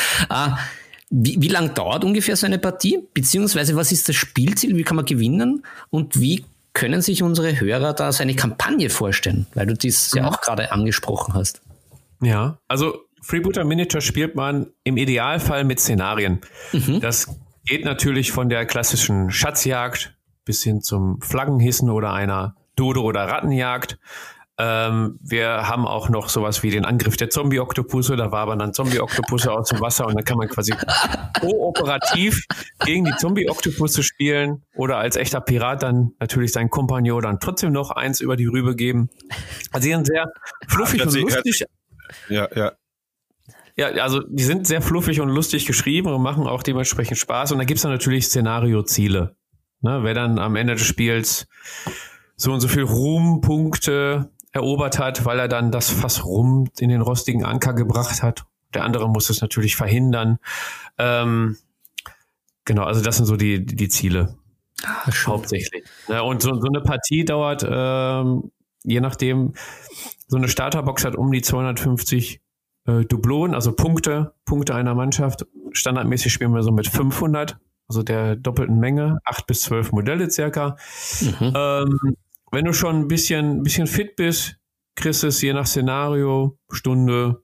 [1.10, 2.98] Wie, wie lang dauert ungefähr so eine Partie?
[3.14, 4.76] Beziehungsweise was ist das Spielziel?
[4.76, 5.64] Wie kann man gewinnen?
[5.90, 9.46] Und wie können sich unsere Hörer da so eine Kampagne vorstellen?
[9.54, 11.60] Weil du dies ja, ja auch gerade angesprochen hast.
[12.22, 16.40] Ja, also Freebooter Miniature spielt man im Idealfall mit Szenarien.
[16.72, 17.00] Mhm.
[17.00, 23.28] Das geht natürlich von der klassischen Schatzjagd bis hin zum Flaggenhissen oder einer Dodo- oder
[23.28, 23.98] Rattenjagd.
[24.58, 28.16] Ähm, wir haben auch noch sowas wie den Angriff der Zombie-Oktopusse.
[28.16, 30.74] Da war aber dann Zombie-Oktopusse aus dem Wasser und dann kann man quasi
[31.40, 32.44] kooperativ
[32.84, 37.90] gegen die Zombie-Oktopusse spielen oder als echter Pirat dann natürlich seinen Kompagnon dann trotzdem noch
[37.90, 39.08] eins über die Rübe geben.
[39.70, 40.26] Also sie sind sehr
[40.68, 41.64] fluffig ja, und lustig.
[42.28, 42.72] Ja, ja.
[43.74, 47.52] Ja, also die sind sehr fluffig und lustig geschrieben und machen auch dementsprechend Spaß.
[47.52, 49.34] Und da gibt es dann natürlich Szenario-Ziele.
[49.80, 51.48] Ne, wer dann am Ende des Spiels
[52.36, 57.00] so und so viel Ruhmpunkte erobert hat, weil er dann das Fass rum in den
[57.00, 58.44] rostigen Anker gebracht hat.
[58.74, 60.38] Der andere muss es natürlich verhindern.
[60.98, 61.56] Ähm,
[62.64, 64.36] genau, also das sind so die, die Ziele.
[64.84, 65.84] Ah, hauptsächlich.
[66.08, 68.50] Ja, und so, so eine Partie dauert, ähm,
[68.84, 69.54] je nachdem,
[70.32, 72.40] so eine Starterbox hat um die 250
[72.86, 75.44] äh, Dublonen, also Punkte, Punkte einer Mannschaft.
[75.72, 80.78] Standardmäßig spielen wir so mit 500, also der doppelten Menge, acht bis zwölf Modelle circa.
[81.20, 81.52] Mhm.
[81.54, 82.16] Ähm,
[82.50, 84.56] wenn du schon ein bisschen, ein bisschen fit bist,
[84.94, 87.42] kriegst du es je nach Szenario Stunde,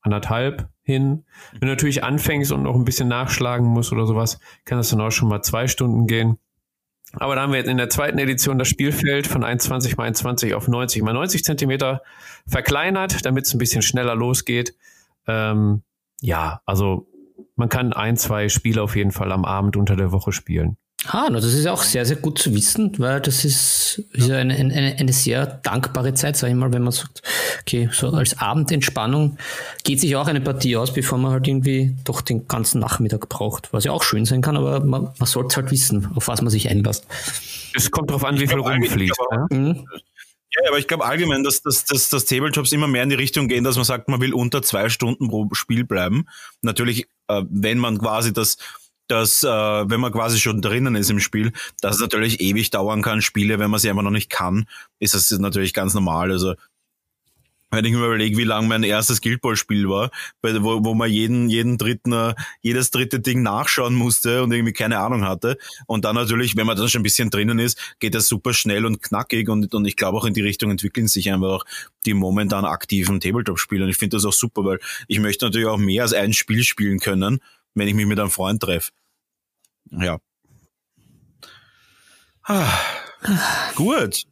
[0.00, 1.24] anderthalb hin.
[1.52, 5.00] Wenn du natürlich anfängst und noch ein bisschen nachschlagen musst oder sowas, kann das dann
[5.00, 6.38] auch schon mal zwei Stunden gehen.
[7.14, 10.54] Aber da haben wir jetzt in der zweiten Edition das Spielfeld von 1,20 mal 1,20
[10.54, 12.02] auf 90 mal 90 Zentimeter
[12.46, 14.74] verkleinert, damit es ein bisschen schneller losgeht.
[15.26, 15.82] Ähm,
[16.20, 17.06] ja, also
[17.56, 20.78] man kann ein, zwei Spiele auf jeden Fall am Abend unter der Woche spielen.
[21.06, 24.96] Ah, das ist auch sehr, sehr gut zu wissen, weil das ist, ist eine, eine,
[24.98, 27.22] eine sehr dankbare Zeit, sag ich mal, wenn man sagt,
[27.60, 29.36] okay, so als Abendentspannung
[29.82, 33.72] geht sich auch eine Partie aus, bevor man halt irgendwie doch den ganzen Nachmittag braucht,
[33.72, 36.50] was ja auch schön sein kann, aber man, man sollte halt wissen, auf was man
[36.50, 37.04] sich einlässt.
[37.74, 39.16] Es kommt darauf an, wie viel rumfliegt.
[39.32, 39.46] Ja?
[39.50, 39.84] Mhm.
[40.54, 43.48] Ja, aber ich glaube allgemein, dass, dass, dass, dass Tabletops immer mehr in die Richtung
[43.48, 46.26] gehen, dass man sagt, man will unter zwei Stunden pro Spiel bleiben.
[46.60, 48.58] Natürlich, äh, wenn man quasi das
[49.12, 53.02] dass äh, wenn man quasi schon drinnen ist im Spiel, dass es natürlich ewig dauern
[53.02, 53.20] kann.
[53.20, 54.64] Spiele, wenn man sie einfach noch nicht kann,
[54.98, 56.30] ist das natürlich ganz normal.
[56.30, 56.54] Also
[57.70, 60.10] wenn ich mir überlege, wie lang mein erstes Guild Ball Spiel war,
[60.42, 64.98] wo, wo man jeden, jeden dritten, äh, jedes dritte Ding nachschauen musste und irgendwie keine
[64.98, 65.58] Ahnung hatte.
[65.86, 68.84] Und dann natürlich, wenn man dann schon ein bisschen drinnen ist, geht das super schnell
[68.84, 71.64] und knackig und, und ich glaube auch in die Richtung entwickeln sich einfach auch
[72.04, 73.84] die momentan aktiven Tabletop-Spiele.
[73.84, 76.64] Und ich finde das auch super, weil ich möchte natürlich auch mehr als ein Spiel
[76.64, 77.40] spielen können,
[77.74, 78.90] wenn ich mich mit einem Freund treffe.
[79.92, 80.18] Ja.
[82.44, 82.78] Ah,
[83.74, 84.24] gut.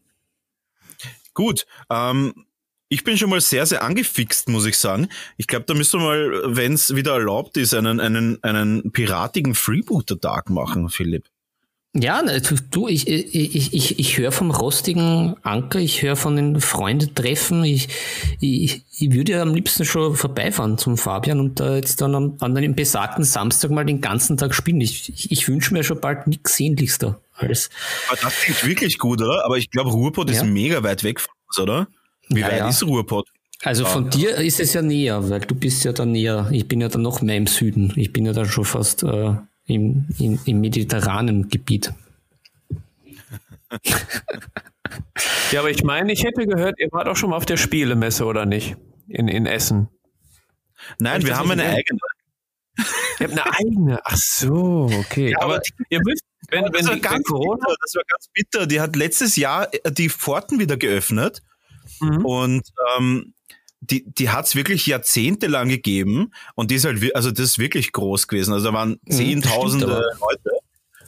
[1.34, 1.66] Gut.
[1.90, 2.46] Ähm,
[2.88, 5.08] ich bin schon mal sehr, sehr angefixt, muss ich sagen.
[5.36, 9.54] Ich glaube, da müssen wir mal, wenn es wieder erlaubt ist, einen, einen, einen piratigen
[9.54, 11.28] Freebooter-Tag machen, Philipp.
[11.92, 16.60] Ja, ne, du, ich, ich, ich, ich höre vom rostigen Anker, ich höre von den
[16.60, 17.64] Freundetreffen.
[17.64, 17.88] Ich,
[18.38, 22.36] ich, ich würde ja am liebsten schon vorbeifahren zum Fabian und da jetzt dann am,
[22.38, 24.80] an dem besagten Samstag mal den ganzen Tag spielen.
[24.80, 27.70] Ich, ich, ich wünsche mir schon bald nichts sehnlichster als.
[28.08, 29.44] Aber das klingt wirklich gut, oder?
[29.44, 30.36] Aber ich glaube, Ruhrpott ja.
[30.36, 31.88] ist mega weit weg von uns, oder?
[32.28, 32.68] Wie ja, weit ja.
[32.68, 33.26] ist Ruhrpott?
[33.62, 36.48] Also von ah, dir ist es ja näher, weil du bist ja dann näher.
[36.52, 37.92] Ich bin ja dann noch mehr im Süden.
[37.96, 39.34] Ich bin ja dann schon fast äh,
[39.70, 41.92] im, im, im mediterranen Gebiet.
[45.52, 48.24] Ja, aber ich meine, ich hätte gehört, ihr wart auch schon mal auf der Spielemesse,
[48.24, 48.76] oder nicht?
[49.08, 49.88] In, in Essen.
[50.98, 51.98] Nein, wir haben eine eigene.
[53.18, 54.00] Ihr habt eine eigene.
[54.04, 55.32] Ach so, okay.
[55.32, 58.28] Ja, aber, aber ihr müsst, wenn, wenn, das, war ganz Corona bitter, das war ganz
[58.32, 58.66] bitter.
[58.66, 61.42] Die hat letztes Jahr äh, die Pforten wieder geöffnet
[62.00, 62.24] mhm.
[62.24, 62.62] und
[62.96, 63.34] ähm,
[63.80, 67.92] die, die hat es wirklich jahrzehntelang gegeben und die ist halt, also das ist wirklich
[67.92, 68.52] groß gewesen.
[68.52, 70.50] Also da waren mhm, zehntausende mhm, Leute.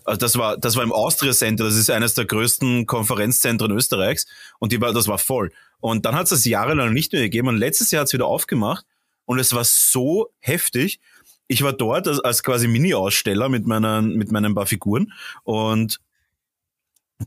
[0.05, 4.27] Also das war, das war im Austria Center, das ist eines der größten Konferenzzentren Österreichs
[4.59, 5.53] und die war, das war voll.
[5.81, 8.27] Und dann hat es das jahrelang nicht mehr gegeben und letztes Jahr hat es wieder
[8.27, 8.85] aufgemacht
[9.27, 10.99] und es war so heftig.
[11.47, 15.13] Ich war dort als, als quasi Mini-Aussteller mit meinen, mit meinen paar Figuren
[15.45, 16.01] und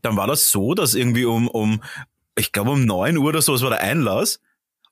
[0.02, 1.82] dann war das so, dass irgendwie um, um
[2.38, 4.40] ich glaube um neun Uhr oder so, das war der Einlass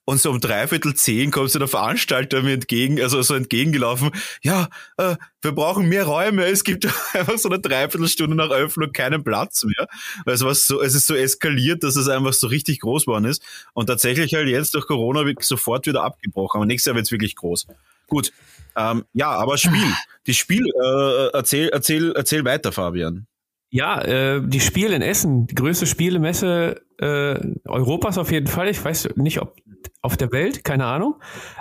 [0.06, 4.12] und so um dreiviertel zehn kommt so der Veranstalter mir entgegen, also so entgegengelaufen.
[4.42, 6.46] Ja, äh, wir brauchen mehr Räume.
[6.46, 9.88] Es gibt einfach so eine Dreiviertelstunde nach Öffnung keinen Platz mehr.
[10.26, 13.26] Weil es war so, es ist so eskaliert, dass es einfach so richtig groß geworden
[13.26, 13.42] ist.
[13.74, 16.60] Und tatsächlich halt jetzt durch Corona wird sofort wieder abgebrochen.
[16.60, 17.68] Aber nächstes Jahr wird es wirklich groß.
[18.08, 18.34] Gut.
[18.76, 19.94] Ähm, ja, aber Spiel.
[20.28, 23.28] Die Spiel, äh, erzähl, erzähl, erzähl weiter, Fabian.
[23.70, 28.70] Ja, äh, die Spiel in Essen, die größte Spielemesse äh, Europas auf jeden Fall.
[28.70, 29.58] Ich weiß nicht, ob
[30.02, 31.16] auf der Welt, keine Ahnung.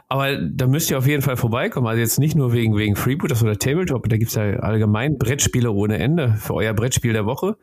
[0.09, 1.87] Aber da müsst ihr auf jeden Fall vorbeikommen.
[1.87, 5.99] Also jetzt nicht nur wegen, wegen Freebooters oder Tabletop, da gibt's ja allgemein Brettspiele ohne
[5.99, 7.57] Ende für euer Brettspiel der Woche.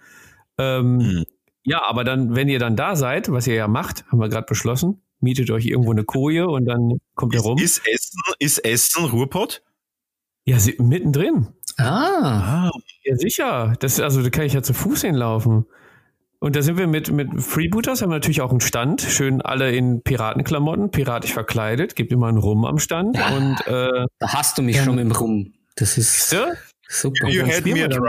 [0.57, 1.25] Ähm, mhm.
[1.63, 4.47] Ja, aber dann, wenn ihr dann da seid, was ihr ja macht, haben wir gerade
[4.47, 7.57] beschlossen, mietet euch irgendwo eine Koje und dann kommt ihr rum.
[7.57, 9.61] Ist Essen, ist Essen Ruhrpott?
[10.45, 11.47] Ja, sie, mittendrin.
[11.77, 12.67] Ah.
[12.67, 12.71] ah.
[13.03, 13.75] Ja, sicher.
[13.79, 15.65] Das, also da kann ich ja zu Fuß hinlaufen.
[16.41, 19.75] Und da sind wir mit, mit Freebooters, haben wir natürlich auch einen Stand, schön alle
[19.75, 23.17] in Piratenklamotten, piratisch verkleidet, gibt immer einen Rum am Stand.
[23.17, 25.53] Ja, und, äh, da hast du mich ja, schon mit dem Rum.
[25.75, 26.53] Das ist ja?
[26.87, 27.27] super.
[27.27, 28.07] You had me a drum.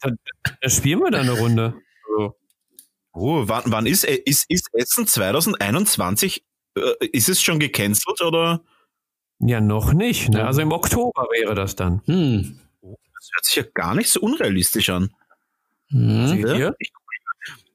[0.00, 0.18] dann,
[0.60, 1.74] dann spielen wir da eine Runde.
[2.08, 2.34] So.
[3.12, 6.44] Oh, wann, wann ist, ist, ist Essen 2021?
[6.76, 8.62] Äh, ist es schon gecancelt oder?
[9.38, 10.30] Ja, noch nicht.
[10.30, 10.44] Ne?
[10.44, 12.02] Also im Oktober wäre das dann.
[12.06, 12.58] Hm.
[12.82, 15.10] Das hört sich ja gar nicht so unrealistisch an.
[15.90, 16.74] Mhm.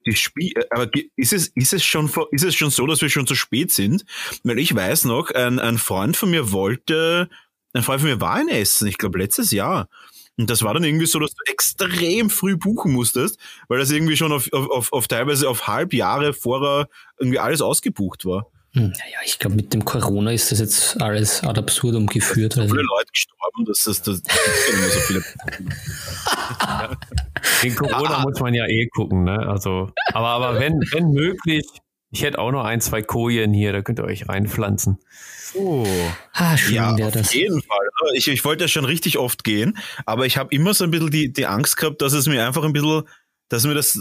[0.05, 3.09] Die Spiel, äh, aber ist es, ist es schon, ist es schon so, dass wir
[3.09, 4.05] schon zu spät sind?
[4.43, 7.29] Weil ich weiß noch, ein, ein Freund von mir wollte,
[7.73, 9.87] ein Freund von mir war in Essen, ich glaube letztes Jahr.
[10.37, 14.17] Und das war dann irgendwie so, dass du extrem früh buchen musstest, weil das irgendwie
[14.17, 16.89] schon auf, auf, auf teilweise auf halb Jahre vorher
[17.19, 18.47] irgendwie alles ausgebucht war.
[18.75, 22.53] Hm, naja, ich glaube, mit dem Corona ist das jetzt alles ad absurdum geführt.
[22.53, 25.23] So viele Leute gestorben, dass das, das, das so viele.
[27.63, 29.47] In Corona muss man ja eh gucken, ne?
[29.47, 31.67] Also, aber, aber wenn, wenn möglich,
[32.09, 34.97] ich hätte auch noch ein, zwei Kojen hier, da könnt ihr euch reinpflanzen.
[35.53, 35.85] Oh.
[36.33, 37.27] Ah, schön ja, wäre das.
[37.27, 37.87] Auf jeden Fall.
[38.15, 41.11] Ich, ich wollte ja schon richtig oft gehen, aber ich habe immer so ein bisschen
[41.11, 43.03] die, die Angst gehabt, dass es mir einfach ein bisschen,
[43.49, 43.99] dass mir das,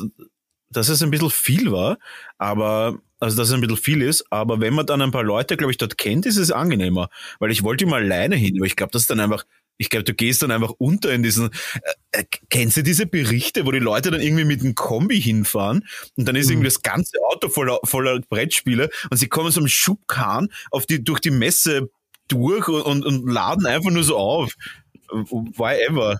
[0.71, 1.99] dass es ein bisschen viel war.
[2.39, 5.57] Aber also dass es ein bisschen viel ist, aber wenn man dann ein paar Leute,
[5.57, 7.09] glaube ich, dort kennt, ist es angenehmer.
[7.39, 9.45] Weil ich wollte mal alleine hin, aber ich glaube, das ist dann einfach,
[9.79, 11.51] ich glaube, du gehst dann einfach unter in diesen,
[12.11, 15.87] äh, äh, kennst du diese Berichte, wo die Leute dann irgendwie mit einem Kombi hinfahren
[16.17, 16.55] und dann ist mhm.
[16.55, 21.05] irgendwie das ganze Auto voller, voller Brettspiele und sie kommen so einem Schubkahn auf die,
[21.05, 21.91] durch die Messe
[22.27, 24.53] durch und, und, und laden einfach nur so auf.
[25.11, 26.19] Why ever?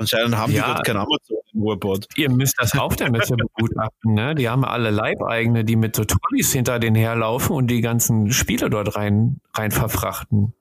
[0.00, 2.06] Anscheinend haben ja, die dort kein Amazon im Ruhrpott.
[2.16, 4.34] Ihr müsst das auf der Messe begutachten, ne?
[4.34, 8.70] Die haben alle Leibeigene, die mit so Trolleys hinter denen herlaufen und die ganzen Spiele
[8.70, 10.54] dort rein, rein verfrachten.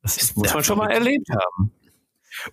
[0.00, 1.72] Das ist, muss man schon mal erlebt haben.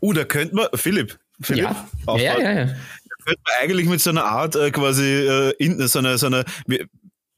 [0.01, 2.15] Uh, da könnte man, Philipp, Philipp, ja.
[2.15, 2.65] ja, ja, ja.
[2.65, 6.25] Da könnte man eigentlich mit so einer Art äh, quasi äh, in, so einer, so
[6.25, 6.43] einer,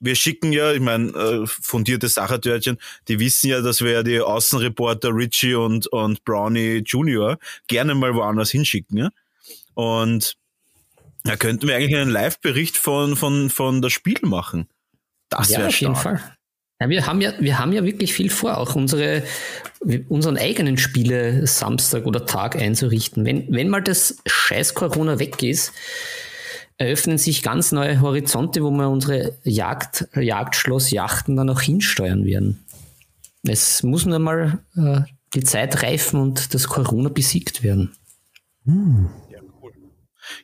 [0.04, 2.78] wir schicken ja, ich meine, äh, fundierte Sachertörtchen,
[3.08, 7.38] die wissen ja, dass wir ja die Außenreporter Richie und, und Brownie Junior
[7.68, 8.98] gerne mal woanders hinschicken.
[8.98, 9.10] Ja?
[9.74, 10.36] Und
[11.24, 14.68] da könnten wir eigentlich einen Live-Bericht von, von, von das Spiel machen.
[15.30, 16.22] Das ja, wäre auf jeden Fall.
[16.82, 19.24] Ja, wir haben ja, wir haben ja wirklich viel vor, auch unsere,
[20.10, 23.26] unseren eigenen Spiele Samstag oder Tag einzurichten.
[23.26, 25.72] Wenn, wenn mal das scheiß Corona weg ist,
[26.84, 32.66] eröffnen sich ganz neue Horizonte, wo wir unsere Jagd, Jagdschloss-Yachten dann auch hinsteuern werden.
[33.44, 35.02] Es muss nur mal äh,
[35.34, 37.96] die Zeit reifen und das Corona besiegt werden.
[38.66, 39.10] Hm.
[39.32, 39.74] Ja, cool.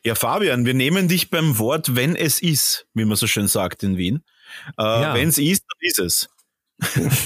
[0.04, 3.82] ja, Fabian, wir nehmen dich beim Wort, wenn es ist, wie man so schön sagt
[3.82, 4.22] in Wien.
[4.78, 5.14] Äh, ja.
[5.14, 6.28] Wenn es ist, dann ist es.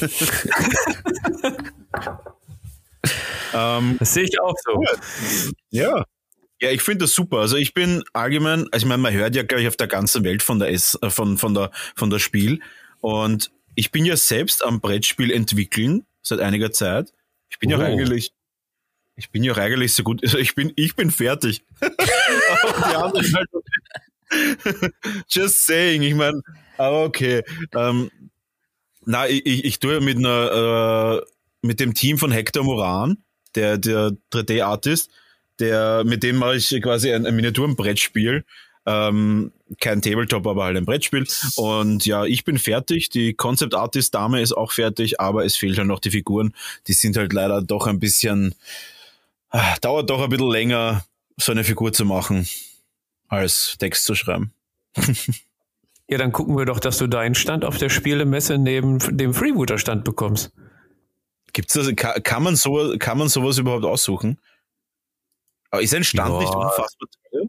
[3.55, 4.83] ähm, das sehe ich auch so.
[5.71, 6.05] Ja.
[6.65, 7.41] Ja, ich finde das super.
[7.41, 10.43] Also ich bin allgemein, also ich meine, man hört ja gleich auf der ganzen Welt
[10.43, 12.61] von der S, äh, von, von der, von der Spiel.
[13.03, 17.13] Und ich bin ja selbst am Brettspiel entwickeln seit einiger Zeit.
[17.51, 17.79] Ich bin oh.
[17.79, 18.33] ja eigentlich,
[19.17, 21.63] ich bin ja eigentlich so gut, also ich bin, ich bin fertig.
[21.83, 23.15] halt
[25.29, 26.41] Just saying, ich meine,
[26.79, 27.43] aber okay.
[27.75, 28.11] Ähm,
[29.05, 31.27] na, ich, ich, ich tue mit einer, äh,
[31.61, 33.19] mit dem Team von Hector Moran,
[33.55, 35.11] der, der 3D-Artist,
[35.59, 38.45] der, mit dem mache ich quasi ein, ein Miniaturenbrettspiel.
[38.87, 41.27] Ähm, kein Tabletop, aber halt ein Brettspiel.
[41.57, 43.09] Und ja, ich bin fertig.
[43.09, 46.55] Die Concept Artist Dame ist auch fertig, aber es fehlen halt noch die Figuren.
[46.87, 48.55] Die sind halt leider doch ein bisschen,
[49.53, 51.05] äh, dauert doch ein bisschen länger,
[51.37, 52.47] so eine Figur zu machen,
[53.29, 54.53] als Text zu schreiben.
[56.09, 60.05] ja, dann gucken wir doch, dass du deinen Stand auf der Spielemesse neben dem Freebooter-Stand
[60.05, 60.53] bekommst.
[61.53, 64.39] Gibt's das, kann, kann, man so, kann man sowas überhaupt aussuchen?
[65.75, 66.39] Aber ist ein Stand ja.
[66.39, 67.47] nicht unfassbar teuer?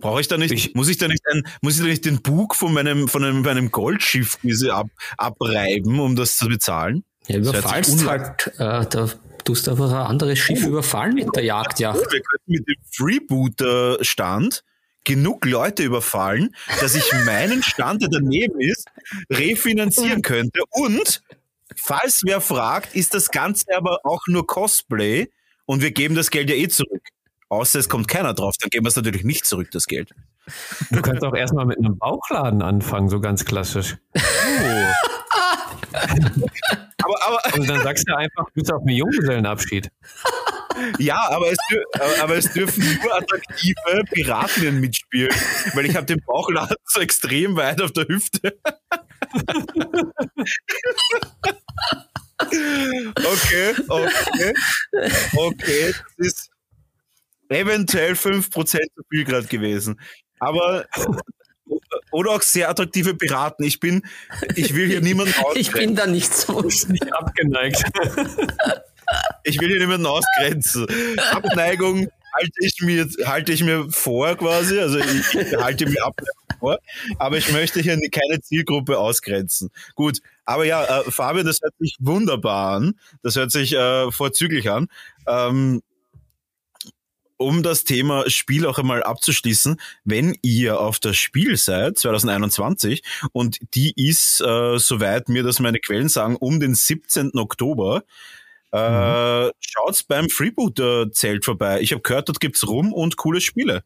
[0.00, 2.22] Brauche ich da nicht, ich, muss ich da nicht ein, muss ich da nicht den
[2.22, 7.04] Bug von meinem, von einem, meinem Goldschiff diese ab, abreiben, um das zu bezahlen?
[7.26, 9.10] Ja, überfallst halt, äh, da
[9.44, 11.98] tust du einfach ein anderes Schiff oh, überfallen mit der Jagdjacht.
[11.98, 14.64] Wir könnten mit dem Freebooter-Stand
[15.04, 18.88] genug Leute überfallen, dass ich meinen Stand, der daneben ist,
[19.30, 20.62] refinanzieren könnte.
[20.70, 21.22] Und
[21.76, 25.28] falls wer fragt, ist das Ganze aber auch nur Cosplay
[25.66, 27.02] und wir geben das Geld ja eh zurück.
[27.48, 30.10] Außer es kommt keiner drauf, dann geben wir es natürlich nicht zurück, das Geld.
[30.90, 33.96] Du kannst auch erstmal mit einem Bauchladen anfangen, so ganz klassisch.
[34.14, 34.20] Oh.
[37.02, 39.90] aber, aber, Und dann sagst du einfach, du bist auf einen Junggesellenabschied.
[40.98, 41.58] Ja, aber es,
[42.20, 45.34] aber es dürfen nur attraktive Piratinnen mitspielen,
[45.74, 48.58] weil ich habe den Bauchladen so extrem weit auf der Hüfte.
[52.38, 54.52] okay, okay,
[55.36, 55.94] okay.
[56.18, 56.50] Das ist,
[57.48, 60.00] eventuell 5% zu viel gerade gewesen.
[60.38, 60.86] Aber
[62.12, 63.64] oder auch sehr attraktive Piraten.
[63.64, 64.02] Ich bin,
[64.54, 65.56] ich will hier niemanden ausgrenzen.
[65.60, 67.84] Ich bin da nicht so nicht abgeneigt.
[69.44, 70.84] Ich will hier niemanden ausgrenzen.
[71.30, 74.80] Abneigung halte ich mir, halte ich mir vor quasi.
[74.80, 76.78] Also ich, ich halte mir Abneigung vor.
[77.18, 79.70] Aber ich möchte hier keine Zielgruppe ausgrenzen.
[79.94, 80.18] Gut.
[80.44, 82.94] Aber ja, äh, Fabian, das hört sich wunderbar an.
[83.22, 84.88] Das hört sich äh, vorzüglich an.
[85.28, 85.82] Ähm,
[87.36, 93.58] um das Thema Spiel auch einmal abzuschließen, wenn ihr auf das Spiel seid, 2021, und
[93.74, 97.32] die ist, äh, soweit mir das meine Quellen sagen, um den 17.
[97.34, 98.04] Oktober,
[98.72, 99.50] äh, mhm.
[99.60, 101.80] schaut's beim Freebooter-Zelt vorbei.
[101.80, 103.84] Ich habe gehört, dort gibt's Rum und coole Spiele.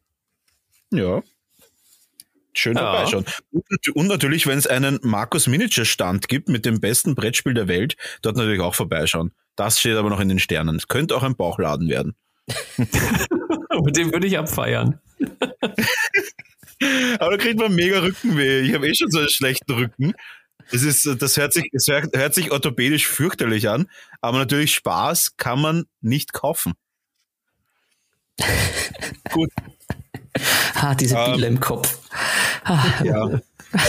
[0.91, 1.21] Ja.
[2.53, 2.91] Schön ja.
[2.91, 3.25] vorbeischauen.
[3.51, 7.67] Und, und natürlich, wenn es einen Markus Miniature Stand gibt mit dem besten Brettspiel der
[7.67, 9.31] Welt, dort natürlich auch vorbeischauen.
[9.55, 10.75] Das steht aber noch in den Sternen.
[10.75, 12.15] Es könnte auch ein Bauchladen werden.
[13.83, 14.99] Mit dem würde ich abfeiern.
[17.19, 18.61] Aber da kriegt man mega Rückenweh.
[18.61, 20.13] Ich habe eh schon so einen schlechten Rücken.
[20.71, 23.87] Das, ist, das hört, sich, das hört sich orthopädisch fürchterlich an,
[24.21, 26.73] aber natürlich Spaß kann man nicht kaufen.
[29.31, 29.49] Gut.
[30.75, 31.99] Ah, diese ähm, Biele im Kopf.
[33.03, 33.41] Ja.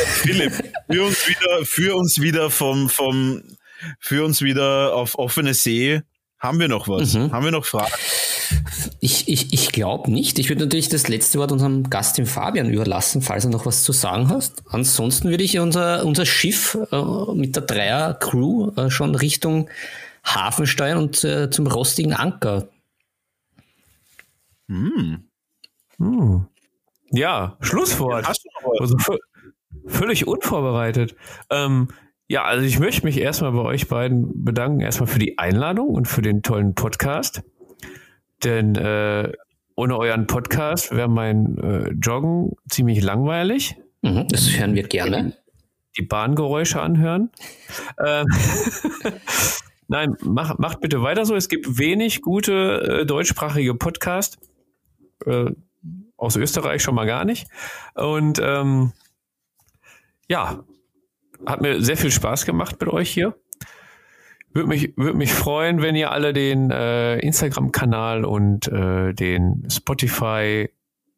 [0.07, 0.53] Philipp,
[0.91, 3.43] für uns wieder, für uns wieder vom, vom,
[3.99, 6.03] für uns wieder auf offene See.
[6.39, 7.15] Haben wir noch was?
[7.15, 7.33] Mhm.
[7.33, 7.93] Haben wir noch Fragen?
[9.01, 10.39] Ich, ich, ich glaube nicht.
[10.39, 13.85] Ich würde natürlich das letzte Wort unserem Gast, dem Fabian, überlassen, falls er noch was
[13.85, 14.63] zu sagen hast.
[14.69, 19.69] Ansonsten würde ich unser, unser Schiff äh, mit der Dreier-Crew äh, schon Richtung
[20.25, 22.69] Hafen steuern und äh, zum rostigen Anker.
[24.69, 25.25] Hm.
[25.99, 26.47] Hm.
[27.11, 28.27] Ja, Schlusswort.
[28.79, 28.97] Also
[29.87, 31.15] völlig unvorbereitet.
[31.51, 31.89] Ähm,
[32.29, 36.09] ja, also ich möchte mich erstmal bei euch beiden bedanken, erstmal für die Einladung und
[36.09, 37.43] für den tollen Podcast.
[38.45, 39.33] Denn äh,
[39.77, 43.77] ohne euren Podcast wäre mein äh, Joggen ziemlich langweilig.
[44.03, 45.37] Mhm, das hören wir gerne.
[45.97, 47.31] Die Bahngeräusche anhören.
[48.03, 48.27] Ähm,
[49.89, 51.35] Nein, mach, macht bitte weiter so.
[51.35, 54.39] Es gibt wenig gute äh, deutschsprachige Podcasts.
[55.27, 55.51] Äh,
[56.17, 57.49] aus Österreich schon mal gar nicht.
[57.95, 58.93] Und ähm,
[60.29, 60.65] ja,
[61.45, 63.37] hat mir sehr viel Spaß gemacht mit euch hier.
[64.55, 70.69] Würde mich, würde mich freuen, wenn ihr alle den äh, Instagram-Kanal und äh, den Spotify,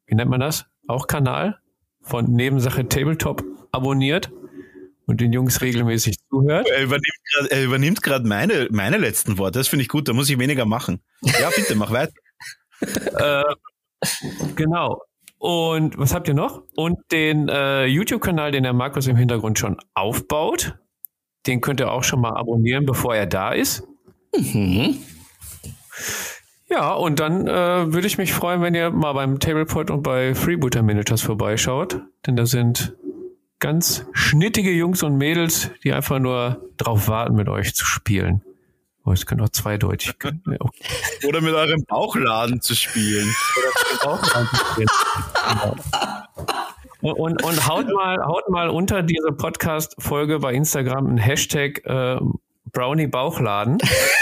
[0.07, 0.67] wie nennt man das?
[0.87, 1.59] Auch Kanal
[2.01, 4.31] von Nebensache Tabletop abonniert
[5.07, 6.69] und den Jungs regelmäßig zuhört.
[6.69, 9.59] Er übernimmt gerade meine, meine letzten Worte.
[9.59, 11.01] Das finde ich gut, da muss ich weniger machen.
[11.23, 12.13] Ja, bitte, mach weiter.
[13.19, 13.55] äh,
[14.55, 15.03] genau.
[15.39, 16.63] Und was habt ihr noch?
[16.75, 20.79] Und den äh, YouTube-Kanal, den der Markus im Hintergrund schon aufbaut.
[21.47, 23.87] Den könnt ihr auch schon mal abonnieren, bevor er da ist.
[24.37, 24.99] Mhm.
[26.69, 30.35] Ja, und dann äh, würde ich mich freuen, wenn ihr mal beim Tablepod und bei
[30.35, 32.01] Freebooter Managers vorbeischaut.
[32.27, 32.97] Denn da sind
[33.61, 38.43] ganz schnittige Jungs und Mädels, die einfach nur drauf warten, mit euch zu spielen.
[39.05, 40.15] Oh, es können auch zweideutig.
[41.27, 43.35] Oder mit eurem Bauchladen zu spielen.
[43.57, 44.89] Oder mit eurem Bauchladen zu spielen.
[47.13, 52.17] Und, und haut, mal, haut mal unter diese Podcast-Folge bei Instagram ein Hashtag äh,
[52.73, 53.77] Brownie Bauchladen.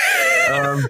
[0.52, 0.88] ähm,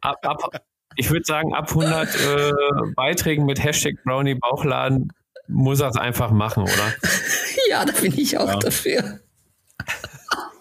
[0.00, 0.64] ab, ab,
[0.94, 2.52] ich würde sagen, ab 100 äh,
[2.94, 5.12] Beiträgen mit Hashtag Brownie Bauchladen
[5.48, 6.94] muss er es einfach machen, oder?
[7.68, 8.58] Ja, da bin ich auch ja.
[8.58, 9.20] dafür.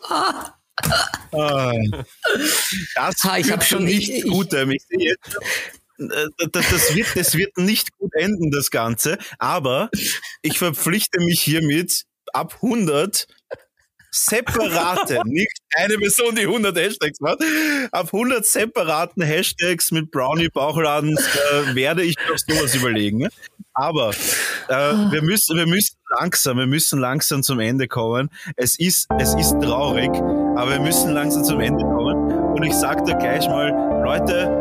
[0.10, 0.54] Ah.
[2.96, 4.54] das ha, ich habe schon nicht ich, gut.
[4.54, 5.38] Ich, ich sehe jetzt,
[6.52, 9.18] das, das, wird, das wird nicht gut enden, das Ganze.
[9.40, 9.90] Aber
[10.42, 13.28] ich verpflichte mich hiermit ab 100
[14.12, 17.40] separate, nicht eine Person, die 100 Hashtags macht,
[17.92, 23.28] auf 100 separaten Hashtags mit Brownie Bauchladen äh, werde ich doch sowas überlegen.
[23.74, 24.10] Aber
[24.68, 24.74] äh,
[25.12, 28.30] wir, müssen, wir müssen langsam, wir müssen langsam zum Ende kommen.
[28.58, 30.12] Es ist, es ist traurig,
[30.58, 32.32] aber wir müssen langsam zum Ende kommen.
[32.54, 33.70] Und ich sage da gleich mal,
[34.04, 34.61] Leute,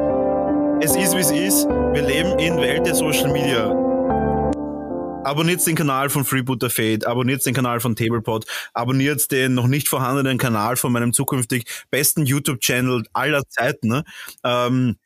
[0.83, 1.69] es ist wie es ist.
[1.69, 3.69] Wir leben in Welt der Social Media
[5.23, 9.87] Abonniert den Kanal von Freebooter Fade, abonniert den Kanal von Tablepod, abonniert den noch nicht
[9.87, 13.89] vorhandenen Kanal von meinem zukünftig besten YouTube-Channel aller Zeiten.
[13.89, 14.05] Ne?
[14.43, 14.97] Ähm,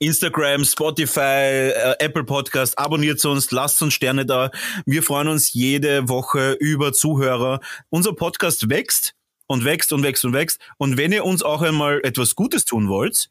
[0.00, 4.50] Instagram, Spotify, äh, Apple Podcast, abonniert uns, lasst uns Sterne da.
[4.84, 7.60] Wir freuen uns jede Woche über Zuhörer.
[7.88, 9.14] Unser Podcast wächst
[9.46, 10.60] und wächst und wächst und wächst.
[10.76, 13.30] Und wenn ihr uns auch einmal etwas Gutes tun wollt,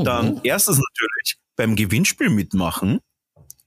[0.00, 0.04] mhm.
[0.04, 3.00] dann erstens natürlich beim Gewinnspiel mitmachen.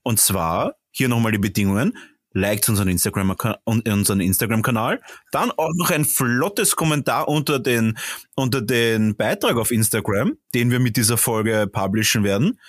[0.02, 1.96] Und zwar hier nochmal die Bedingungen.
[2.32, 5.00] Liked unseren Instagram unseren Instagram Kanal,
[5.32, 7.98] dann auch noch ein flottes Kommentar unter den
[8.36, 12.60] unter den Beitrag auf Instagram, den wir mit dieser Folge publishen werden.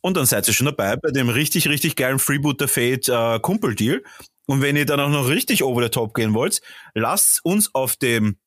[0.00, 3.74] Und dann seid ihr schon dabei bei dem richtig richtig geilen Freebooter Fate äh, Kumpel
[3.74, 4.02] Deal.
[4.46, 6.62] Und wenn ihr dann auch noch richtig over the top gehen wollt,
[6.94, 8.38] lasst uns auf dem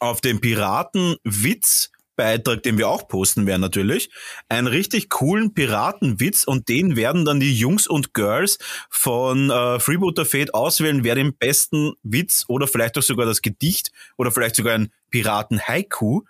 [0.00, 4.10] auf dem Piratenwitz Beitrag, den wir auch posten werden natürlich,
[4.48, 8.58] einen richtig coolen Piratenwitz und den werden dann die Jungs und Girls
[8.90, 13.92] von äh, Freebooter Fate auswählen, wer den besten Witz oder vielleicht auch sogar das Gedicht
[14.16, 16.22] oder vielleicht sogar ein Piraten-Haiku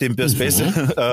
[0.00, 0.38] den, das mhm.
[0.38, 0.64] beste,
[0.96, 1.12] äh,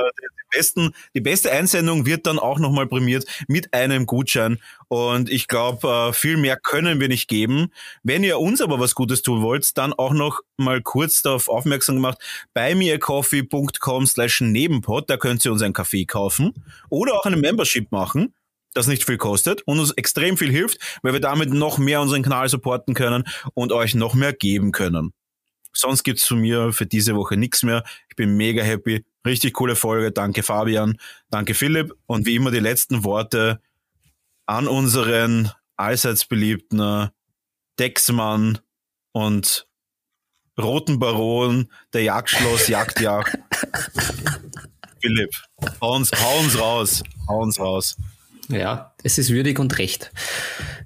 [0.52, 4.60] besten, die beste Einsendung wird dann auch nochmal prämiert mit einem Gutschein.
[4.88, 7.72] Und ich glaube, äh, viel mehr können wir nicht geben.
[8.04, 11.96] Wenn ihr uns aber was Gutes tun wollt, dann auch noch mal kurz darauf aufmerksam
[11.96, 12.20] gemacht,
[12.54, 16.54] bei mircoffee.com slash nebenpod, da könnt ihr uns einen Kaffee kaufen
[16.90, 18.34] oder auch eine Membership machen
[18.74, 22.24] das nicht viel kostet und uns extrem viel hilft, weil wir damit noch mehr unseren
[22.24, 25.14] Kanal supporten können und euch noch mehr geben können.
[25.74, 27.84] Sonst gibt's von mir für diese Woche nichts mehr.
[28.10, 29.06] Ich bin mega happy.
[29.26, 30.12] Richtig coole Folge.
[30.12, 30.98] Danke Fabian.
[31.30, 31.94] Danke Philipp.
[32.08, 33.62] Und wie immer die letzten Worte
[34.46, 37.10] an unseren allseits beliebten
[37.80, 38.60] Dexmann
[39.14, 39.68] und
[40.60, 43.38] Roten Baron der Jagdschloss Jagdjagd.
[45.02, 45.32] Philipp,
[45.82, 47.04] hau uns, hau uns raus.
[47.28, 47.98] Hau uns raus.
[48.52, 50.12] Ja, es ist würdig und recht.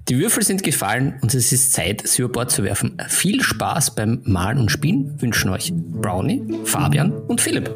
[0.08, 2.96] Die Würfel sind gefallen und es ist Zeit, sie über Bord zu werfen.
[3.08, 7.74] Viel Spaß beim Malen und Spielen wünschen euch Brownie, Fabian und Philipp.